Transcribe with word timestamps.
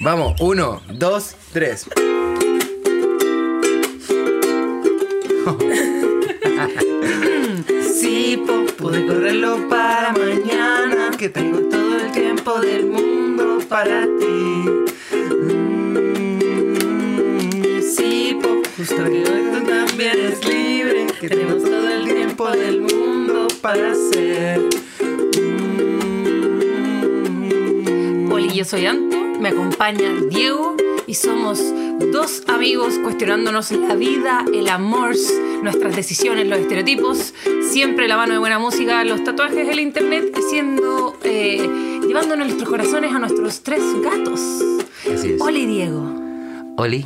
Vamos, 0.00 0.34
uno, 0.40 0.80
dos, 0.98 1.36
tres. 1.52 1.86
Sí, 8.00 8.42
po, 8.46 8.64
pude 8.76 9.06
correrlo 9.06 9.68
para 9.68 10.12
mañana, 10.12 11.10
que 11.16 11.28
tengo 11.28 11.60
todo 11.68 11.96
el 11.98 12.10
tiempo 12.12 12.60
del 12.60 12.86
mundo 12.86 13.60
para 13.68 14.02
ti. 14.02 14.64
Mm, 16.12 17.80
Sí, 17.96 18.38
po, 18.42 18.48
justo 18.76 18.96
que 18.96 19.24
hoy 19.24 19.50
tú 19.52 19.60
también 19.66 20.18
es 20.32 20.44
libre, 20.46 21.06
que 21.20 21.28
tenemos 21.28 21.62
todo 21.62 21.88
el 21.88 22.04
tiempo 22.04 22.50
del 22.50 22.80
mundo 22.82 23.46
para 23.62 23.92
hacer. 23.92 24.60
Mm. 27.76 28.32
Hola, 28.32 28.52
yo 28.52 28.64
soy 28.64 28.86
Anto, 28.86 29.16
me 29.44 29.50
acompaña 29.50 30.10
Diego 30.30 30.74
y 31.06 31.12
somos 31.12 31.60
dos 32.10 32.44
amigos 32.48 32.98
cuestionándonos 33.02 33.72
la 33.72 33.94
vida, 33.94 34.42
el 34.54 34.70
amor, 34.70 35.14
nuestras 35.62 35.94
decisiones, 35.94 36.48
los 36.48 36.60
estereotipos, 36.60 37.34
siempre 37.70 38.08
la 38.08 38.16
mano 38.16 38.32
de 38.32 38.38
buena 38.38 38.58
música, 38.58 39.04
los 39.04 39.22
tatuajes, 39.22 39.68
el 39.68 39.80
internet, 39.80 40.34
siendo, 40.48 41.18
eh, 41.24 41.58
llevando 42.06 42.36
nuestros 42.36 42.66
corazones 42.66 43.12
a 43.12 43.18
nuestros 43.18 43.62
tres 43.62 43.82
gatos. 44.02 44.40
Así 45.14 45.32
es. 45.32 45.40
Hola 45.42 45.58
Diego. 45.58 46.10
Oli. 46.78 47.04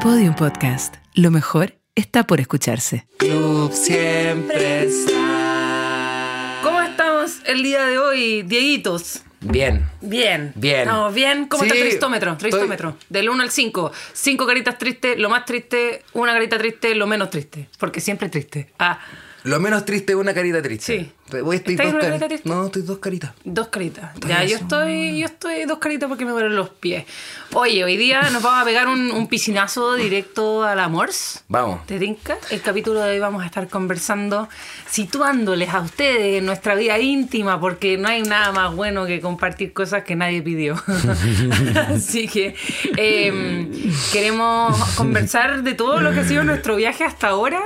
Podium 0.00 0.36
Podcast. 0.36 0.94
Lo 1.14 1.32
mejor 1.32 1.74
está 1.96 2.24
por 2.24 2.38
escucharse. 2.38 3.08
Club 3.16 3.72
siempre 3.72 4.84
está. 4.84 6.60
¿Cómo 6.62 6.80
estamos 6.82 7.40
el 7.46 7.64
día 7.64 7.84
de 7.86 7.98
hoy, 7.98 8.42
Dieguitos? 8.44 9.25
Bien. 9.50 9.84
Bien. 10.00 10.52
Bien. 10.54 10.80
Estamos 10.80 11.14
bien. 11.14 11.46
¿Cómo 11.46 11.62
Sí, 11.62 11.68
está 11.68 11.78
el 11.80 11.88
tristómetro? 11.88 12.32
estoy- 12.32 12.50
Tristómetro. 12.50 12.96
Del 13.08 13.28
1 13.28 13.42
al 13.42 13.50
5. 13.50 13.92
5 14.12 14.46
caritas 14.46 14.78
tristes, 14.78 15.18
lo 15.18 15.28
más 15.30 15.44
triste, 15.44 16.02
una 16.12 16.32
carita 16.32 16.58
triste, 16.58 16.94
lo 16.94 17.06
menos 17.06 17.30
triste. 17.30 17.68
Porque 17.78 18.00
siempre 18.00 18.28
triste. 18.28 18.72
Ah, 18.78 18.98
Lo 19.46 19.60
menos 19.60 19.84
triste 19.84 20.12
es 20.12 20.18
una 20.18 20.34
carita 20.34 20.60
triste. 20.60 20.98
Sí. 20.98 21.12
Voy, 21.42 21.56
estoy 21.56 21.74
¿Estáis 21.74 21.92
dos 21.92 22.00
una 22.02 22.02
cari- 22.02 22.08
carita 22.18 22.28
triste? 22.28 22.48
No, 22.48 22.66
estoy 22.66 22.82
dos 22.82 22.98
caritas. 22.98 23.32
dos 23.44 23.68
caritas. 23.68 24.14
Estoy 24.14 24.30
Ya, 24.30 24.44
yo 24.44 24.56
estoy, 24.56 25.18
yo 25.20 25.26
estoy 25.26 25.64
dos 25.64 25.78
caritas 25.78 26.08
porque 26.08 26.24
me 26.24 26.30
duelen 26.32 26.54
los 26.56 26.68
pies. 26.70 27.04
Oye, 27.52 27.82
hoy 27.84 27.96
día 27.96 28.22
nos 28.30 28.42
vamos 28.42 28.62
a 28.62 28.64
pegar 28.64 28.86
un, 28.88 29.10
un 29.10 29.26
piscinazo 29.28 29.94
directo 29.94 30.62
al 30.64 30.78
amor. 30.80 31.10
Vamos. 31.48 31.84
¿Te 31.86 31.98
tinca? 31.98 32.36
El 32.50 32.60
capítulo 32.60 33.00
de 33.00 33.12
hoy 33.12 33.18
vamos 33.20 33.42
a 33.42 33.46
estar 33.46 33.68
conversando, 33.68 34.48
situándoles 34.90 35.68
a 35.74 35.80
ustedes 35.80 36.38
en 36.38 36.46
nuestra 36.46 36.74
vida 36.74 36.98
íntima, 36.98 37.60
porque 37.60 37.98
no 37.98 38.08
hay 38.08 38.22
nada 38.22 38.52
más 38.52 38.74
bueno 38.74 39.06
que 39.06 39.20
compartir 39.20 39.72
cosas 39.72 40.04
que 40.04 40.16
nadie 40.16 40.42
pidió. 40.42 40.74
Así 41.88 42.28
que 42.28 42.54
eh, 42.96 43.70
queremos 44.12 44.78
conversar 44.96 45.62
de 45.62 45.74
todo 45.74 46.00
lo 46.00 46.12
que 46.12 46.20
ha 46.20 46.24
sido 46.24 46.44
nuestro 46.44 46.76
viaje 46.76 47.04
hasta 47.04 47.28
ahora, 47.28 47.62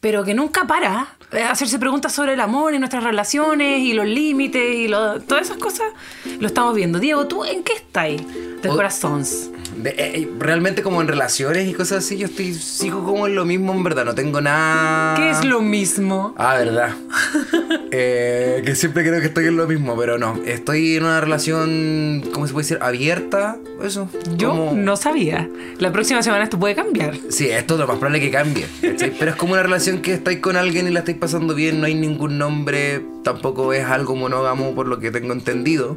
pero 0.00 0.24
que 0.24 0.34
nunca 0.34 0.66
para. 0.66 1.08
eh, 1.32 1.42
Hacerse 1.42 1.78
preguntas 1.78 2.12
sobre 2.12 2.32
el 2.34 2.40
amor 2.40 2.74
y 2.74 2.78
nuestras 2.78 3.04
relaciones 3.04 3.80
y 3.80 3.92
los 3.92 4.06
límites 4.06 4.74
y 4.74 4.88
lo- 4.88 5.20
todas 5.20 5.46
esas 5.46 5.58
cosas, 5.58 5.86
lo 6.40 6.46
estamos 6.46 6.74
viendo. 6.74 6.98
Diego, 6.98 7.26
¿tú 7.28 7.44
en 7.44 7.62
qué 7.62 7.74
estás? 7.74 8.08
Del 8.62 8.70
O- 8.70 8.74
corazón. 8.76 9.24
De- 9.82 9.90
eh, 9.90 10.12
eh, 10.20 10.28
realmente 10.38 10.82
como 10.82 11.00
en 11.00 11.08
relaciones 11.08 11.68
y 11.68 11.72
cosas 11.74 11.98
así, 12.04 12.16
yo 12.18 12.26
estoy 12.26 12.54
sigo 12.54 13.04
como 13.04 13.26
en 13.26 13.34
lo 13.34 13.44
mismo 13.44 13.72
en 13.72 13.82
verdad, 13.82 14.04
no 14.04 14.14
tengo 14.14 14.40
nada... 14.40 15.14
¿Qué 15.16 15.30
es 15.30 15.44
lo 15.44 15.60
mismo? 15.62 16.34
Ah, 16.36 16.56
verdad. 16.58 16.94
Eh, 17.92 18.62
que 18.64 18.76
siempre 18.76 19.02
creo 19.04 19.20
que 19.20 19.26
estoy 19.26 19.46
en 19.46 19.56
lo 19.56 19.66
mismo, 19.66 19.96
pero 19.96 20.16
no. 20.16 20.38
Estoy 20.46 20.96
en 20.96 21.04
una 21.04 21.20
relación, 21.20 22.22
¿cómo 22.32 22.46
se 22.46 22.52
puede 22.52 22.62
decir? 22.64 22.78
Abierta, 22.80 23.56
eso. 23.82 24.08
Yo 24.36 24.50
como- 24.50 24.72
no 24.74 24.96
sabía. 24.96 25.48
La 25.78 25.90
próxima 25.90 26.22
semana 26.22 26.44
esto 26.44 26.56
puede 26.58 26.76
cambiar. 26.76 27.16
Sí, 27.30 27.48
esto 27.50 27.74
es 27.74 27.80
lo 27.80 27.86
más 27.88 27.96
probable 27.98 28.20
que 28.20 28.30
cambie. 28.30 28.66
¿cachai? 28.80 29.12
Pero 29.18 29.32
es 29.32 29.36
como 29.36 29.54
una 29.54 29.62
relación 29.64 30.02
que 30.02 30.14
estáis 30.14 30.38
con 30.38 30.54
alguien 30.56 30.86
y 30.86 30.90
la 30.90 31.00
estáis 31.00 31.18
pasando 31.18 31.54
bien, 31.54 31.80
no 31.80 31.86
hay 31.86 31.94
ningún 31.96 32.38
nombre, 32.38 33.02
tampoco 33.24 33.72
es 33.72 33.84
algo 33.84 34.14
monógamo 34.14 34.72
por 34.74 34.86
lo 34.86 35.00
que 35.00 35.10
tengo 35.10 35.32
entendido. 35.32 35.96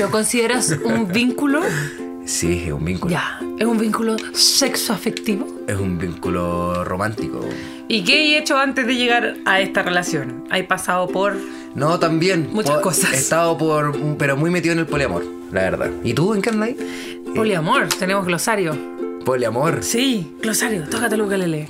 ¿Lo 0.00 0.10
consideras 0.10 0.76
un 0.84 1.06
vínculo? 1.08 1.60
Sí, 2.26 2.64
es 2.66 2.72
un 2.72 2.84
vínculo. 2.84 3.12
Ya, 3.12 3.40
es 3.58 3.64
un 3.66 3.78
vínculo 3.78 4.16
sexoafectivo. 4.34 5.46
Es 5.68 5.76
un 5.76 5.96
vínculo 5.98 6.84
romántico. 6.84 7.40
¿Y 7.88 8.02
qué 8.02 8.34
he 8.34 8.38
hecho 8.38 8.58
antes 8.58 8.86
de 8.86 8.96
llegar 8.96 9.36
a 9.44 9.60
esta 9.60 9.82
relación? 9.82 10.44
He 10.52 10.64
pasado 10.64 11.06
por... 11.08 11.36
No, 11.74 11.98
también. 12.00 12.50
Muchas 12.52 12.74
por- 12.74 12.82
cosas. 12.82 13.12
He 13.12 13.16
estado 13.16 13.56
por. 13.56 13.94
pero 14.18 14.36
muy 14.36 14.50
metido 14.50 14.72
en 14.72 14.80
el 14.80 14.86
poliamor, 14.86 15.24
la 15.52 15.62
verdad. 15.62 15.90
¿Y 16.02 16.14
tú 16.14 16.34
en 16.34 16.42
qué 16.42 16.50
andas 16.50 16.68
ahí? 16.70 17.22
Poliamor, 17.34 17.88
tenemos 17.88 18.26
glosario. 18.26 18.76
Poliamor. 19.24 19.82
Sí, 19.82 20.36
glosario, 20.40 20.84
tócate 20.88 21.14
el 21.14 21.20
ukelele. 21.22 21.68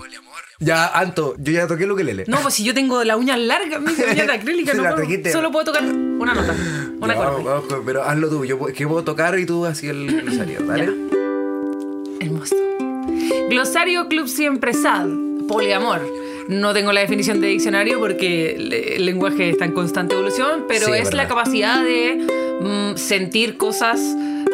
Ya, 0.59 0.87
Anto, 0.89 1.35
yo 1.39 1.53
ya 1.53 1.67
toqué 1.67 1.87
lo 1.87 1.95
que 1.97 2.03
lele. 2.05 2.25
No, 2.29 2.39
pues 2.41 2.55
si 2.55 2.65
yo 2.65 2.73
tengo 2.73 3.05
la 3.05 3.19
uña 3.19 3.37
larga, 3.37 3.79
mi 3.79 3.93
uña 3.93 4.25
de 4.25 4.33
acrílica, 4.33 4.73
no 4.73 4.83
puedo. 4.95 5.31
Solo 5.33 5.53
puedo 5.53 5.67
tocar 5.67 5.85
una 5.85 6.33
nota, 6.33 6.55
una 7.01 7.15
Ya, 7.15 7.23
acorde. 7.23 7.45
vamos, 7.45 7.69
vamos, 7.69 7.83
pero 7.85 8.03
hazlo 8.03 8.29
tú. 8.29 8.45
Yo 8.45 8.59
que 8.67 8.87
puedo 8.87 9.05
tocar 9.05 9.39
y 9.39 9.47
tú 9.47 9.65
así 9.67 9.89
el 9.89 10.23
glosario, 10.23 10.61
¿vale? 10.67 10.91
Hermoso. 12.21 12.57
Glosario 13.51 14.09
Club 14.09 14.29
Siempre 14.29 14.73
Sad. 14.73 15.07
Poliamor. 15.49 16.01
No 16.49 16.73
tengo 16.73 16.93
la 16.93 17.01
definición 17.01 17.41
de 17.41 17.49
diccionario 17.49 17.99
porque 17.99 18.95
el 18.97 19.05
lenguaje 19.05 19.51
está 19.51 19.65
en 19.65 19.73
constante 19.73 20.15
evolución, 20.15 20.65
pero 20.69 20.87
Sí, 20.87 20.93
es 20.95 21.13
la 21.13 21.27
capacidad 21.27 21.83
de 21.83 22.25
mm, 22.61 22.97
sentir 22.97 23.57
cosas 23.57 24.01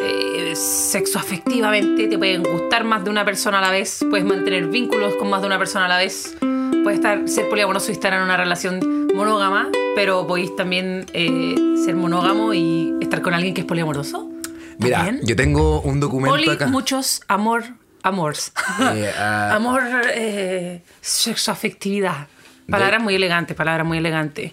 eh, 0.01 0.53
sexoafectivamente. 0.55 2.07
Te 2.07 2.17
pueden 2.17 2.41
gustar 2.43 2.83
más 2.83 3.03
de 3.03 3.09
una 3.11 3.25
persona 3.25 3.59
a 3.59 3.61
la 3.61 3.71
vez, 3.71 4.03
puedes 4.09 4.25
mantener 4.25 4.67
vínculos 4.67 5.15
con 5.15 5.29
más 5.29 5.41
de 5.41 5.47
una 5.47 5.59
persona 5.59 5.85
a 5.85 5.89
la 5.89 5.97
vez. 5.97 6.35
Puedes 6.83 6.99
estar, 6.99 7.29
ser 7.29 7.47
poliamoroso 7.47 7.91
y 7.91 7.93
estar 7.93 8.13
en 8.13 8.21
una 8.21 8.35
relación 8.35 9.07
monógama, 9.15 9.69
pero 9.95 10.27
podéis 10.27 10.53
también 10.55 11.05
eh, 11.13 11.55
ser 11.85 11.95
monógamo 11.95 12.53
y 12.53 12.93
estar 12.99 13.21
con 13.21 13.33
alguien 13.33 13.53
que 13.53 13.61
es 13.61 13.67
poliamoroso. 13.67 14.29
Mira, 14.79 14.97
También. 14.97 15.25
yo 15.25 15.35
tengo 15.35 15.79
un 15.81 16.01
documento 16.01 16.35
Poli, 16.35 16.49
acá. 16.49 16.67
muchos, 16.67 17.21
amor, 17.29 17.63
amors. 18.01 18.51
Eh, 18.95 19.13
ah, 19.17 19.51
amor, 19.55 19.81
eh, 20.13 20.83
sexoafectividad. 20.99 22.27
Palabras 22.69 23.01
muy 23.01 23.15
elegantes, 23.15 23.55
palabras 23.55 23.87
muy 23.87 23.99
elegantes. 23.99 24.51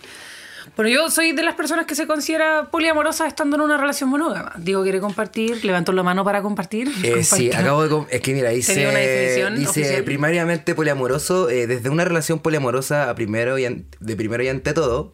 Bueno, 0.80 0.94
yo 0.94 1.10
soy 1.10 1.32
de 1.32 1.42
las 1.42 1.56
personas 1.56 1.84
que 1.84 1.94
se 1.94 2.06
considera 2.06 2.70
poliamorosa 2.70 3.26
estando 3.26 3.56
en 3.56 3.60
una 3.60 3.76
relación 3.76 4.08
monógama. 4.08 4.54
Diego 4.56 4.82
quiere 4.82 4.98
compartir, 4.98 5.62
levantó 5.62 5.92
la 5.92 6.02
mano 6.02 6.24
para 6.24 6.40
compartir. 6.40 6.90
Eh, 7.04 7.22
sí, 7.22 7.52
acabo 7.52 7.86
de... 7.86 8.06
Es 8.08 8.22
que 8.22 8.32
mira, 8.32 8.48
dice, 8.48 8.88
una 8.88 8.98
definición 8.98 9.56
dice 9.56 9.68
oficial. 9.82 10.04
primariamente 10.04 10.74
poliamoroso, 10.74 11.50
eh, 11.50 11.66
desde 11.66 11.90
una 11.90 12.06
relación 12.06 12.38
poliamorosa 12.38 13.10
a 13.10 13.14
primero 13.14 13.58
y 13.58 13.84
de 14.00 14.16
primero 14.16 14.42
y 14.42 14.48
ante 14.48 14.72
todo, 14.72 15.12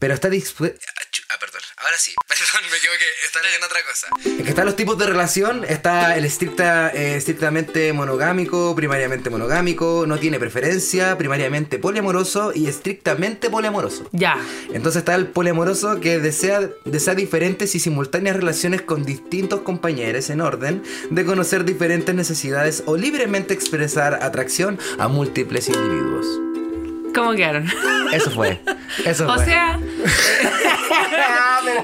pero 0.00 0.14
está 0.14 0.28
dispuesto... 0.28 0.80
Ah, 1.28 1.36
perdón, 1.38 1.51
ahora 1.84 1.98
sí, 1.98 2.14
perdón, 2.28 2.70
me 2.70 2.76
equivoqué, 2.76 3.04
está 3.24 3.40
leyendo 3.42 3.66
otra 3.66 3.80
cosa. 3.88 4.06
Es 4.38 4.44
que 4.44 4.48
están 4.50 4.66
los 4.66 4.76
tipos 4.76 4.98
de 4.98 5.06
relación, 5.06 5.64
está 5.68 6.16
el 6.16 6.24
estricta, 6.24 6.90
eh, 6.90 7.16
estrictamente 7.16 7.92
monogámico, 7.92 8.74
primariamente 8.74 9.30
monogámico, 9.30 10.04
no 10.06 10.18
tiene 10.18 10.38
preferencia, 10.38 11.16
primariamente 11.18 11.78
poliamoroso 11.78 12.52
y 12.54 12.66
estrictamente 12.66 13.50
poliamoroso. 13.50 14.08
Ya. 14.12 14.38
Entonces 14.72 15.00
está 15.00 15.14
el 15.14 15.26
poliamoroso 15.26 16.00
que 16.00 16.18
desea, 16.18 16.68
desea 16.84 17.14
diferentes 17.14 17.74
y 17.74 17.80
simultáneas 17.80 18.36
relaciones 18.36 18.82
con 18.82 19.04
distintos 19.04 19.60
compañeros 19.60 20.30
en 20.30 20.40
orden 20.40 20.82
de 21.10 21.24
conocer 21.24 21.64
diferentes 21.64 22.14
necesidades 22.14 22.82
o 22.86 22.96
libremente 22.96 23.54
expresar 23.54 24.14
atracción 24.22 24.78
a 24.98 25.08
múltiples 25.08 25.68
individuos. 25.68 26.26
¿Cómo 27.14 27.34
quedaron? 27.34 27.68
Eso 28.12 28.30
fue. 28.30 28.60
Eso 29.04 29.26
o 29.28 29.34
fue. 29.34 29.44
sea, 29.44 29.78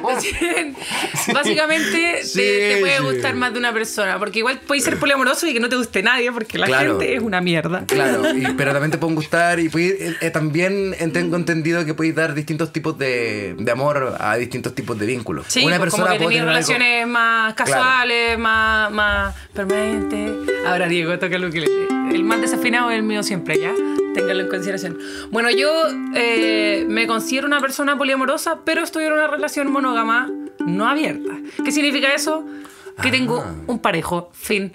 básicamente 1.32 2.22
Sí, 2.24 2.38
te, 2.38 2.74
te 2.74 2.80
puede 2.80 3.00
gustar 3.00 3.34
más 3.34 3.52
de 3.52 3.58
una 3.58 3.72
persona. 3.72 4.18
Porque 4.18 4.40
igual 4.40 4.60
puedes 4.66 4.84
ser 4.84 4.98
poliamoroso 4.98 5.46
y 5.46 5.52
que 5.52 5.60
no 5.60 5.68
te 5.68 5.76
guste 5.76 6.02
nadie, 6.02 6.30
porque 6.32 6.58
la 6.58 6.66
Claro. 6.66 6.98
gente 6.98 7.14
es 7.16 7.22
una 7.22 7.40
mierda. 7.40 7.84
Claro, 7.86 8.34
y- 8.36 8.46
pero 8.56 8.72
también 8.72 8.90
te 8.90 8.98
pueden 8.98 9.14
gustar 9.14 9.58
y 9.60 9.68
puede- 9.68 10.08
eh, 10.08 10.16
eh, 10.20 10.30
también 10.30 10.94
tengo 11.12 11.36
entendido 11.36 11.84
que 11.84 11.94
puedes 11.94 12.14
dar 12.14 12.34
distintos 12.34 12.72
tipos 12.72 12.98
de, 12.98 13.54
de 13.58 13.70
amor 13.70 14.16
a 14.18 14.36
distintos 14.36 14.74
tipos 14.74 14.98
de 14.98 15.06
vínculos. 15.06 15.46
Sí, 15.48 15.62
pues 15.62 15.90
como 15.90 16.04
que 16.06 16.14
puede 16.16 16.18
tener 16.28 16.40
algo- 16.42 16.48
relaciones 16.50 17.06
más 17.06 17.54
casuales, 17.54 18.38
más, 18.38 18.90
más 18.90 19.34
permanentes. 19.54 20.30
Ahora, 20.66 20.86
Diego, 20.88 21.18
toca 21.18 21.38
lo 21.38 21.50
que 21.50 21.60
le- 21.60 21.88
El 22.14 22.24
más 22.24 22.40
desafinado 22.40 22.90
es 22.90 22.96
el 22.96 23.02
mío 23.02 23.22
siempre, 23.22 23.58
¿ya? 23.60 23.72
Téngalo 24.18 24.40
en 24.42 24.48
consideración. 24.48 24.98
Bueno, 25.30 25.50
yo 25.50 25.70
eh, 26.14 26.84
me 26.88 27.06
considero 27.06 27.46
una 27.46 27.60
persona 27.60 27.96
poliamorosa, 27.96 28.60
pero 28.64 28.82
estoy 28.82 29.04
en 29.04 29.12
una 29.12 29.26
relación 29.28 29.70
monógama 29.70 30.30
no 30.66 30.88
abierta. 30.88 31.38
¿Qué 31.64 31.70
significa 31.72 32.12
eso? 32.14 32.44
Que 33.00 33.10
tengo 33.10 33.44
un 33.68 33.78
parejo, 33.78 34.30
fin. 34.34 34.72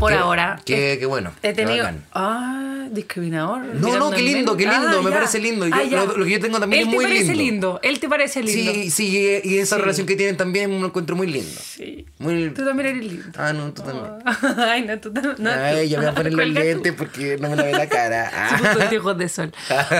Por 0.00 0.10
Qué- 0.10 0.18
ahora. 0.18 0.60
Qué, 0.64 0.94
he- 0.94 0.98
qué 0.98 1.06
bueno. 1.06 1.30
He 1.40 1.52
tenido. 1.52 1.86
Ah, 2.12 2.88
discriminador. 2.90 3.62
No, 3.76 3.96
no, 3.96 4.10
qué 4.10 4.22
lindo, 4.22 4.56
qué 4.56 4.66
lindo, 4.66 5.02
me 5.04 5.10
ya. 5.10 5.16
parece 5.16 5.38
lindo. 5.38 5.68
Yo- 5.68 5.74
Ah, 5.74 5.84
ya. 5.84 6.04
lo- 6.04 6.16
lo 6.16 6.24
que 6.24 6.30
yo 6.32 6.40
tengo 6.40 6.58
también 6.58 6.82
Él 6.82 6.88
es 6.88 6.90
te 6.90 6.96
muy 6.96 7.04
parece 7.04 7.24
lindo. 7.34 7.42
lindo. 7.44 7.80
Él 7.84 8.00
te 8.00 8.08
parece 8.08 8.42
lindo. 8.42 8.72
Sí, 8.72 8.90
sí, 8.90 9.40
y 9.44 9.58
esa 9.58 9.76
Sí. 9.76 9.82
relación 9.82 10.06
que 10.08 10.16
tienen 10.16 10.36
también 10.36 10.80
lo 10.80 10.86
encuentro 10.88 11.14
muy 11.14 11.28
lindo. 11.28 11.60
Sí. 11.62 11.97
Muy... 12.18 12.50
Tú 12.50 12.64
también 12.64 12.88
eres 12.96 13.04
lindo. 13.04 13.26
Ah, 13.38 13.52
no, 13.52 13.72
tú 13.72 13.82
también. 13.82 14.06
Ay, 14.58 14.82
no, 14.82 14.98
tú 14.98 15.12
también. 15.12 15.36
No, 15.38 15.50
Ay, 15.50 15.88
ya 15.88 15.98
me 15.98 16.04
voy 16.06 16.12
a 16.12 16.14
poner 16.16 16.32
los 16.34 16.48
lentes 16.48 16.92
porque 16.94 17.38
no 17.38 17.48
me 17.50 17.56
lavé 17.56 17.72
la 17.72 17.88
cara. 17.88 18.28
Se 18.30 18.36
Ah. 18.36 18.58
puso 18.72 18.82
anteojos 18.82 19.18
de 19.18 19.28
sol. 19.28 19.52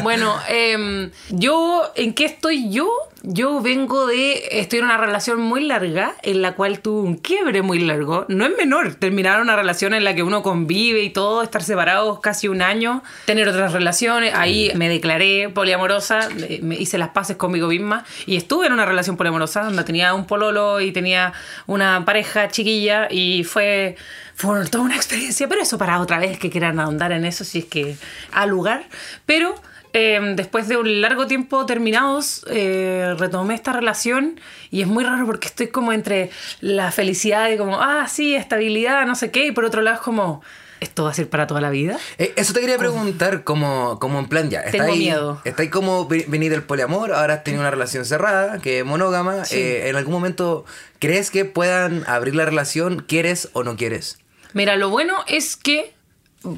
Bueno, 0.02 0.34
em, 0.48 1.10
yo, 1.30 1.92
¿en 1.94 2.14
qué 2.14 2.24
estoy 2.24 2.70
yo? 2.70 2.90
Yo 3.22 3.60
vengo 3.60 4.06
de. 4.06 4.48
Estoy 4.52 4.78
en 4.78 4.84
una 4.84 4.96
relación 4.96 5.40
muy 5.40 5.64
larga, 5.64 6.14
en 6.22 6.40
la 6.40 6.54
cual 6.54 6.78
tuve 6.78 7.00
un 7.00 7.16
quiebre 7.16 7.62
muy 7.62 7.80
largo. 7.80 8.24
No 8.28 8.46
es 8.46 8.56
menor 8.56 8.94
terminar 8.94 9.40
una 9.40 9.56
relación 9.56 9.92
en 9.92 10.04
la 10.04 10.14
que 10.14 10.22
uno 10.22 10.42
convive 10.42 11.02
y 11.02 11.10
todo, 11.10 11.42
estar 11.42 11.62
separados 11.64 12.20
casi 12.20 12.46
un 12.46 12.62
año, 12.62 13.02
tener 13.26 13.48
otras 13.48 13.72
relaciones. 13.72 14.34
Ahí 14.34 14.70
me 14.76 14.88
declaré 14.88 15.48
poliamorosa, 15.48 16.28
me 16.62 16.76
hice 16.76 16.96
las 16.96 17.08
paces 17.08 17.36
conmigo 17.36 17.66
misma 17.68 18.04
y 18.24 18.36
estuve 18.36 18.66
en 18.66 18.72
una 18.72 18.86
relación 18.86 19.16
poliamorosa 19.16 19.64
donde 19.64 19.82
tenía 19.82 20.14
un 20.14 20.24
pololo 20.24 20.80
y 20.80 20.92
tenía 20.92 21.32
una 21.66 22.04
pareja 22.04 22.48
chiquilla 22.48 23.08
y 23.10 23.44
fue. 23.44 23.96
Fue 24.36 24.64
toda 24.66 24.84
una 24.84 24.94
experiencia, 24.94 25.48
pero 25.48 25.62
eso 25.62 25.78
para 25.78 25.98
otra 25.98 26.20
vez 26.20 26.38
que 26.38 26.48
quieran 26.48 26.78
ahondar 26.78 27.10
en 27.10 27.24
eso, 27.24 27.42
si 27.42 27.58
es 27.58 27.64
que 27.64 27.96
al 28.30 28.50
lugar. 28.50 28.84
Pero 29.26 29.56
eh, 29.92 30.20
después 30.36 30.68
de 30.68 30.76
un 30.76 31.00
largo 31.00 31.26
tiempo 31.26 31.64
terminados, 31.66 32.44
eh, 32.50 33.14
retomé 33.18 33.54
esta 33.54 33.72
relación 33.72 34.40
y 34.70 34.82
es 34.82 34.86
muy 34.86 35.04
raro 35.04 35.26
porque 35.26 35.48
estoy 35.48 35.68
como 35.68 35.92
entre 35.92 36.30
la 36.60 36.90
felicidad 36.92 37.48
de 37.48 37.56
como, 37.56 37.80
ah, 37.80 38.06
sí, 38.08 38.34
estabilidad, 38.34 39.06
no 39.06 39.14
sé 39.14 39.30
qué, 39.30 39.46
y 39.46 39.52
por 39.52 39.64
otro 39.64 39.80
lado 39.82 39.96
es 39.96 40.02
como, 40.02 40.42
¿esto 40.80 41.04
va 41.04 41.10
a 41.10 41.14
ser 41.14 41.28
para 41.28 41.46
toda 41.46 41.60
la 41.60 41.70
vida? 41.70 41.98
Eh, 42.18 42.32
Eso 42.36 42.52
te 42.52 42.60
quería 42.60 42.78
preguntar, 42.78 43.42
como, 43.44 43.98
como 43.98 44.18
en 44.18 44.28
plan 44.28 44.50
ya. 44.50 44.62
Tengo 44.70 44.92
ahí- 44.92 44.98
miedo. 44.98 45.40
Está 45.44 45.62
ahí 45.62 45.70
como 45.70 46.06
ve- 46.06 46.24
venir 46.28 46.50
del 46.52 46.62
poliamor, 46.62 47.12
ahora 47.12 47.34
has 47.34 47.44
tenido 47.44 47.62
una 47.62 47.70
relación 47.70 48.04
cerrada, 48.04 48.58
que 48.60 48.80
es 48.80 48.84
monógama. 48.84 49.44
Sí. 49.44 49.56
Eh, 49.56 49.88
¿En 49.88 49.96
algún 49.96 50.12
momento 50.14 50.64
crees 50.98 51.30
que 51.30 51.44
puedan 51.44 52.04
abrir 52.06 52.34
la 52.36 52.44
relación? 52.44 53.00
¿Quieres 53.08 53.48
o 53.54 53.64
no 53.64 53.76
quieres? 53.76 54.18
Mira, 54.52 54.76
lo 54.76 54.88
bueno 54.90 55.14
es 55.26 55.56
que 55.56 55.92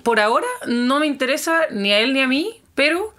por 0.02 0.20
ahora 0.20 0.46
no 0.66 1.00
me 1.00 1.06
interesa 1.06 1.62
ni 1.70 1.92
a 1.92 2.00
él 2.00 2.12
ni 2.12 2.20
a 2.20 2.28
mí, 2.28 2.60
pero 2.74 3.14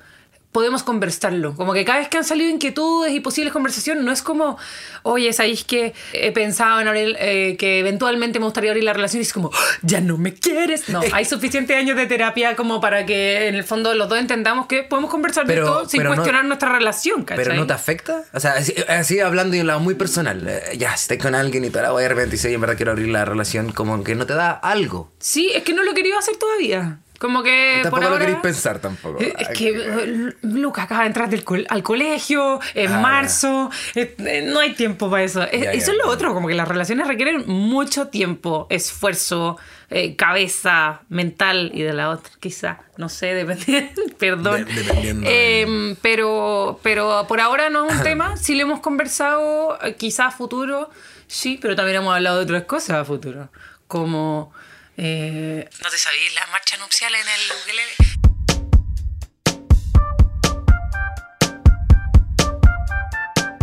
podemos 0.51 0.83
conversarlo. 0.83 1.55
Como 1.55 1.73
que 1.73 1.85
cada 1.85 1.99
vez 1.99 2.09
que 2.09 2.17
han 2.17 2.23
salido 2.23 2.49
inquietudes 2.49 3.13
y 3.13 3.19
posibles 3.21 3.53
conversaciones, 3.53 4.03
no 4.03 4.11
es 4.11 4.21
como, 4.21 4.57
oye, 5.03 5.31
¿sabéis 5.33 5.63
que 5.63 5.93
he 6.13 6.31
pensado 6.31 6.81
en 6.81 6.87
abrir, 6.87 7.15
eh, 7.19 7.55
que 7.57 7.79
eventualmente 7.79 8.39
me 8.39 8.45
gustaría 8.45 8.71
abrir 8.71 8.83
la 8.83 8.93
relación? 8.93 9.21
Y 9.21 9.23
es 9.23 9.31
como, 9.33 9.49
"Ah, 9.53 9.57
ya 9.81 10.01
no 10.01 10.17
me 10.17 10.33
quieres. 10.33 10.89
No, 10.89 11.01
hay 11.13 11.25
suficientes 11.25 11.75
años 11.77 11.95
de 11.95 12.05
terapia 12.05 12.55
como 12.55 12.81
para 12.81 13.05
que 13.05 13.47
en 13.47 13.55
el 13.55 13.63
fondo 13.63 13.93
los 13.93 14.09
dos 14.09 14.19
entendamos 14.19 14.65
que 14.67 14.83
podemos 14.83 15.09
conversar 15.09 15.45
Pero- 15.47 15.61
de 15.63 15.67
todo 15.71 15.89
sin 15.89 15.99
pero 15.99 16.09
no- 16.09 16.15
cuestionar 16.17 16.45
nuestra 16.45 16.69
relación, 16.77 17.23
¿cachai? 17.23 17.45
¿Pero 17.45 17.55
no 17.55 17.65
te 17.67 17.73
afecta? 17.73 18.23
O 18.33 18.39
sea, 18.39 18.53
así, 18.53 18.73
así 18.87 19.19
hablando 19.19 19.53
de 19.55 19.61
un 19.61 19.67
lado 19.67 19.79
muy 19.79 19.95
personal. 19.95 20.45
eh, 20.47 20.77
ya, 20.77 20.95
si 20.97 21.03
estás 21.03 21.17
con 21.19 21.33
alguien 21.35 21.63
y 21.65 21.69
toda 21.69 21.83
la 21.83 21.91
voy 21.91 22.03
de 22.03 22.09
repente 22.09 22.29
y 22.29 22.31
dices, 22.33 22.45
"Oye, 22.45 22.55
en 22.55 22.61
verdad 22.61 22.75
quiero 22.75 22.91
abrir 22.91 23.07
la 23.07 23.23
relación, 23.25 23.71
como 23.71 24.03
que 24.03 24.15
no 24.15 24.25
te 24.25 24.33
da 24.33 24.51
algo. 24.51 25.11
Sí, 25.19 25.51
es 25.53 25.63
que 25.63 25.73
no 25.73 25.83
lo 25.83 25.91
he 25.91 25.93
querido 25.93 26.17
hacer 26.19 26.35
todavía. 26.37 26.99
Como 27.21 27.43
que 27.43 27.81
Tampoco 27.83 28.01
por 28.01 28.11
lo 28.13 28.17
queréis 28.17 28.39
pensar 28.39 28.79
tampoco. 28.79 29.21
Eh, 29.21 29.31
Es 29.37 29.49
que 29.49 29.69
eh, 29.69 30.33
Luca 30.41 30.81
acaba 30.81 31.01
de 31.01 31.07
entrar 31.07 31.29
del 31.29 31.45
al 31.69 31.83
colegio 31.83 32.59
en 32.73 32.91
Ah, 32.91 32.99
marzo, 32.99 33.69
eh, 33.93 34.43
no 34.51 34.59
hay 34.59 34.73
tiempo 34.73 35.07
para 35.07 35.21
eso. 35.23 35.41
Ya, 35.41 35.45
eso 35.45 35.63
ya, 35.63 35.71
es 35.71 35.87
lo 35.99 36.05
ya. 36.05 36.09
otro, 36.09 36.33
como 36.33 36.47
que 36.47 36.55
las 36.55 36.67
relaciones 36.67 37.07
requieren 37.07 37.43
mucho 37.45 38.07
tiempo, 38.07 38.65
esfuerzo, 38.71 39.57
eh, 39.91 40.15
cabeza 40.15 41.01
mental 41.09 41.69
y 41.75 41.83
de 41.83 41.93
la 41.93 42.09
otra, 42.09 42.31
quizá, 42.39 42.79
no 42.97 43.07
sé, 43.07 43.27
depende, 43.35 43.91
perdón. 44.17 44.65
De- 44.65 44.73
dependiendo 44.73 45.27
Eh, 45.29 45.95
pero, 46.01 46.79
pero 46.81 47.25
por 47.27 47.39
ahora 47.39 47.69
no 47.69 47.85
es 47.87 47.97
un 47.97 48.01
tema, 48.01 48.35
si 48.35 48.55
lo 48.55 48.63
hemos 48.63 48.79
conversado, 48.79 49.77
quizá 49.99 50.25
a 50.25 50.31
futuro, 50.31 50.89
sí, 51.27 51.59
pero 51.61 51.75
también 51.75 51.97
hemos 51.97 52.15
hablado 52.15 52.37
de 52.37 52.43
otras 52.45 52.63
cosas 52.63 52.97
a 52.97 53.05
futuro, 53.05 53.49
como... 53.87 54.51
eh, 54.97 55.69
¿No 55.83 55.89
te 55.89 55.97
sabías 55.97 56.33
la 56.35 56.47
marcha 56.47 56.77
nupcial 56.77 57.13
en 57.15 57.21
el 57.27 57.57
ukelele? 57.61 57.93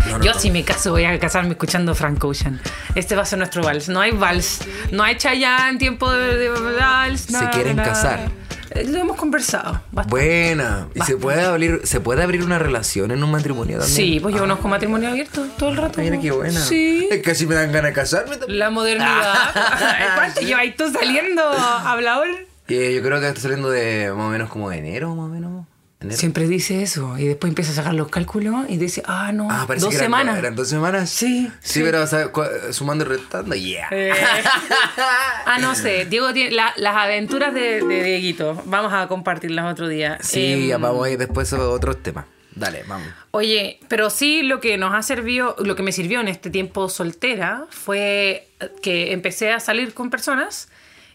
No, 0.06 0.18
no, 0.18 0.24
Yo 0.24 0.32
no. 0.32 0.38
si 0.40 0.50
me 0.50 0.64
caso 0.64 0.90
voy 0.92 1.04
a 1.04 1.18
casarme 1.20 1.50
escuchando 1.50 1.94
Frank 1.94 2.22
Ocean. 2.24 2.60
Este 2.94 3.14
va 3.14 3.22
a 3.22 3.26
ser 3.26 3.38
nuestro 3.38 3.62
vals. 3.62 3.88
No 3.88 4.00
hay 4.00 4.12
vals. 4.12 4.60
No 4.90 5.02
hay 5.02 5.16
Chayanne 5.16 5.70
en 5.70 5.78
tiempo 5.78 6.10
de, 6.10 6.36
de 6.38 6.48
vals. 6.48 7.22
Se 7.22 7.32
na, 7.32 7.50
quieren 7.50 7.76
na. 7.76 7.84
casar. 7.84 8.30
Eh, 8.70 8.84
Lo 8.84 8.98
hemos 8.98 9.16
conversado. 9.16 9.80
bastante. 9.92 10.10
Buena. 10.10 10.88
¿Y 10.94 11.00
se 11.02 11.16
puede, 11.16 11.42
abrir, 11.42 11.80
se 11.84 12.00
puede 12.00 12.22
abrir 12.22 12.42
una 12.44 12.58
relación 12.58 13.10
en 13.10 13.22
un 13.22 13.30
matrimonio 13.30 13.78
también? 13.78 13.96
Sí, 13.96 14.20
pues 14.20 14.34
yo 14.34 14.40
conozco 14.42 14.68
matrimonio 14.68 15.08
abierto 15.08 15.46
todo 15.58 15.70
el 15.70 15.76
rato. 15.76 16.00
Mira 16.00 16.20
qué 16.20 16.30
buena. 16.30 16.60
Sí. 16.60 17.08
Es 17.10 17.22
que 17.22 17.30
así 17.30 17.46
me 17.46 17.54
dan 17.54 17.72
ganas 17.72 17.90
de 17.90 17.94
casarme 17.94 18.36
también. 18.36 18.58
La 18.58 18.70
modernidad. 18.70 19.34
¿Cuánto 20.16 20.40
llevas 20.40 20.64
tú 20.76 20.90
saliendo, 20.92 21.42
hablador? 21.42 22.28
Eh, 22.68 22.92
yo 22.94 23.02
creo 23.02 23.18
que 23.20 23.28
está 23.28 23.40
saliendo 23.40 23.70
de 23.70 24.12
más 24.14 24.26
o 24.26 24.28
menos 24.30 24.50
como 24.50 24.68
de 24.68 24.76
enero, 24.78 25.14
más 25.14 25.26
o 25.26 25.28
menos. 25.28 25.66
Enero. 26.00 26.16
Siempre 26.16 26.46
dice 26.46 26.82
eso 26.82 27.18
y 27.18 27.24
después 27.26 27.48
empieza 27.50 27.72
a 27.72 27.74
sacar 27.74 27.92
los 27.94 28.08
cálculos 28.08 28.66
y 28.68 28.76
dice, 28.76 29.02
ah, 29.06 29.32
no, 29.32 29.48
Ah, 29.50 29.64
parece 29.66 29.84
dos 29.84 29.90
que 29.90 29.96
eran, 29.96 30.06
semanas. 30.06 30.38
eran 30.38 30.54
dos 30.54 30.68
semanas. 30.68 31.10
Sí, 31.10 31.50
Sí, 31.60 31.80
sí. 31.80 31.80
pero 31.82 32.06
sumando 32.72 33.04
y 33.04 33.08
restando, 33.08 33.54
yeah. 33.56 33.88
Eh. 33.90 34.12
ah, 35.46 35.58
no 35.60 35.74
sé. 35.74 36.04
Diego 36.06 36.32
tiene 36.32 36.52
la- 36.52 36.72
las 36.76 36.94
aventuras 36.96 37.52
de, 37.52 37.80
de 37.82 38.02
Dieguito. 38.04 38.62
Vamos 38.66 38.92
a 38.92 39.08
compartirlas 39.08 39.72
otro 39.72 39.88
día. 39.88 40.18
Sí, 40.22 40.52
Em, 40.52 40.68
ya 40.68 40.78
vamos 40.78 41.04
a 41.06 41.10
ir 41.10 41.18
después 41.18 41.52
a 41.52 41.58
otros 41.68 42.02
temas. 42.02 42.26
Dale, 42.54 42.84
vamos. 42.88 43.06
Oye, 43.30 43.78
pero 43.88 44.10
sí 44.10 44.42
lo 44.42 44.60
que 44.60 44.78
nos 44.78 44.94
ha 44.94 45.02
servido, 45.02 45.54
lo 45.60 45.76
que 45.76 45.82
me 45.82 45.92
sirvió 45.92 46.20
en 46.20 46.28
este 46.28 46.50
tiempo 46.50 46.88
soltera 46.88 47.66
fue 47.70 48.48
que 48.82 49.12
empecé 49.12 49.52
a 49.52 49.60
salir 49.60 49.94
con 49.94 50.10
personas 50.10 50.68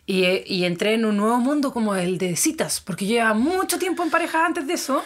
y, 0.06 0.26
y 0.46 0.66
entré 0.66 0.94
en 0.96 1.06
un 1.06 1.18
nuevo 1.18 1.38
mundo 1.40 1.72
como 1.74 1.96
el 1.96 2.18
de 2.18 2.36
citas, 2.36 2.82
porque 2.82 3.06
llevaba 3.06 3.34
mucho 3.34 3.80
tiempo 3.80 4.04
en 4.04 4.10
pareja 4.10 4.46
antes 4.46 4.68
de 4.68 4.74
eso 4.74 5.04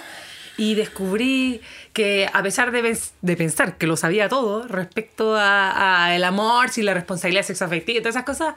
y 0.57 0.73
descubrí 0.73 1.61
que 1.93 2.27
a 2.33 2.41
pesar 2.41 2.71
de, 2.71 2.97
de 3.21 3.37
pensar 3.37 3.77
que 3.77 3.85
lo 3.85 3.95
sabía 3.95 4.27
todo 4.27 4.67
respecto 4.67 5.35
a, 5.35 6.05
a 6.05 6.15
el 6.15 6.23
amor, 6.23 6.69
si 6.69 6.81
la 6.81 6.95
responsabilidad 6.95 7.43
sexoafectiva 7.43 7.99
y 7.99 8.01
todas 8.01 8.15
esas 8.15 8.25
cosas, 8.25 8.55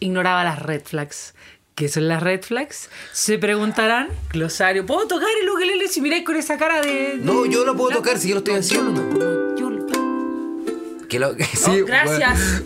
ignoraba 0.00 0.44
las 0.44 0.60
red 0.62 0.82
flags. 0.84 1.34
¿Qué 1.74 1.88
son 1.88 2.06
las 2.06 2.22
red 2.22 2.40
flags? 2.42 2.88
Se 3.12 3.36
preguntarán, 3.38 4.08
glosario, 4.30 4.86
¿puedo 4.86 5.08
tocar 5.08 5.26
el 5.42 5.50
ukelele 5.50 5.88
si 5.88 6.00
miráis 6.00 6.24
con 6.24 6.36
esa 6.36 6.56
cara 6.56 6.80
de... 6.80 7.18
No, 7.20 7.46
yo 7.46 7.64
lo 7.64 7.74
puedo 7.74 7.88
de- 7.90 7.96
tocar 7.96 8.18
si 8.18 8.28
yo 8.28 8.34
lo 8.36 8.38
estoy 8.38 8.54
haciendo. 8.54 9.56
Yo 9.56 9.70
lo- 9.70 11.08
Que 11.08 11.18
lo, 11.18 11.34
que 11.36 11.42
Oh, 11.42 11.46
sí, 11.56 11.80
gracias. 11.84 12.62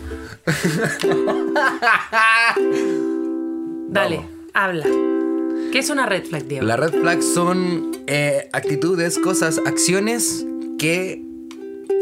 Dale, 3.90 4.16
Vamos. 4.16 4.30
habla. 4.54 4.87
¿Qué 5.73 5.78
es 5.78 5.90
una 5.90 6.06
red 6.06 6.25
flag, 6.25 6.44
Diego? 6.44 6.66
Las 6.66 6.80
red 6.80 7.00
flags 7.00 7.26
son 7.34 7.90
eh, 8.06 8.49
actitudes, 8.52 9.18
cosas, 9.18 9.61
acciones 9.66 10.46
que 10.78 11.23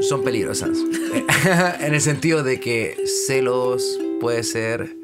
son 0.08 0.22
peligrosas. 0.22 0.78
en 1.80 1.94
el 1.94 2.00
sentido 2.00 2.42
de 2.42 2.60
que 2.60 2.96
celos 3.26 3.98
puede 4.20 4.42
ser. 4.42 4.96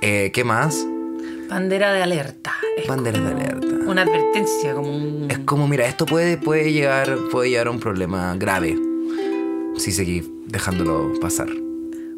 eh, 0.00 0.30
¿Qué 0.32 0.44
más? 0.44 0.86
Bandera 1.48 1.92
de 1.92 2.02
alerta. 2.02 2.54
Es 2.76 2.86
Bandera 2.86 3.20
de 3.20 3.32
alerta. 3.32 3.66
Una 3.86 4.02
advertencia, 4.02 4.74
como 4.74 4.96
un... 4.96 5.30
Es 5.30 5.38
como, 5.40 5.68
mira, 5.68 5.86
esto 5.86 6.06
puede, 6.06 6.38
puede, 6.38 6.72
llegar, 6.72 7.18
puede 7.30 7.50
llegar 7.50 7.66
a 7.66 7.70
un 7.70 7.80
problema 7.80 8.34
grave 8.36 8.78
si 9.76 9.92
seguís 9.92 10.24
dejándolo 10.46 11.12
pasar. 11.20 11.48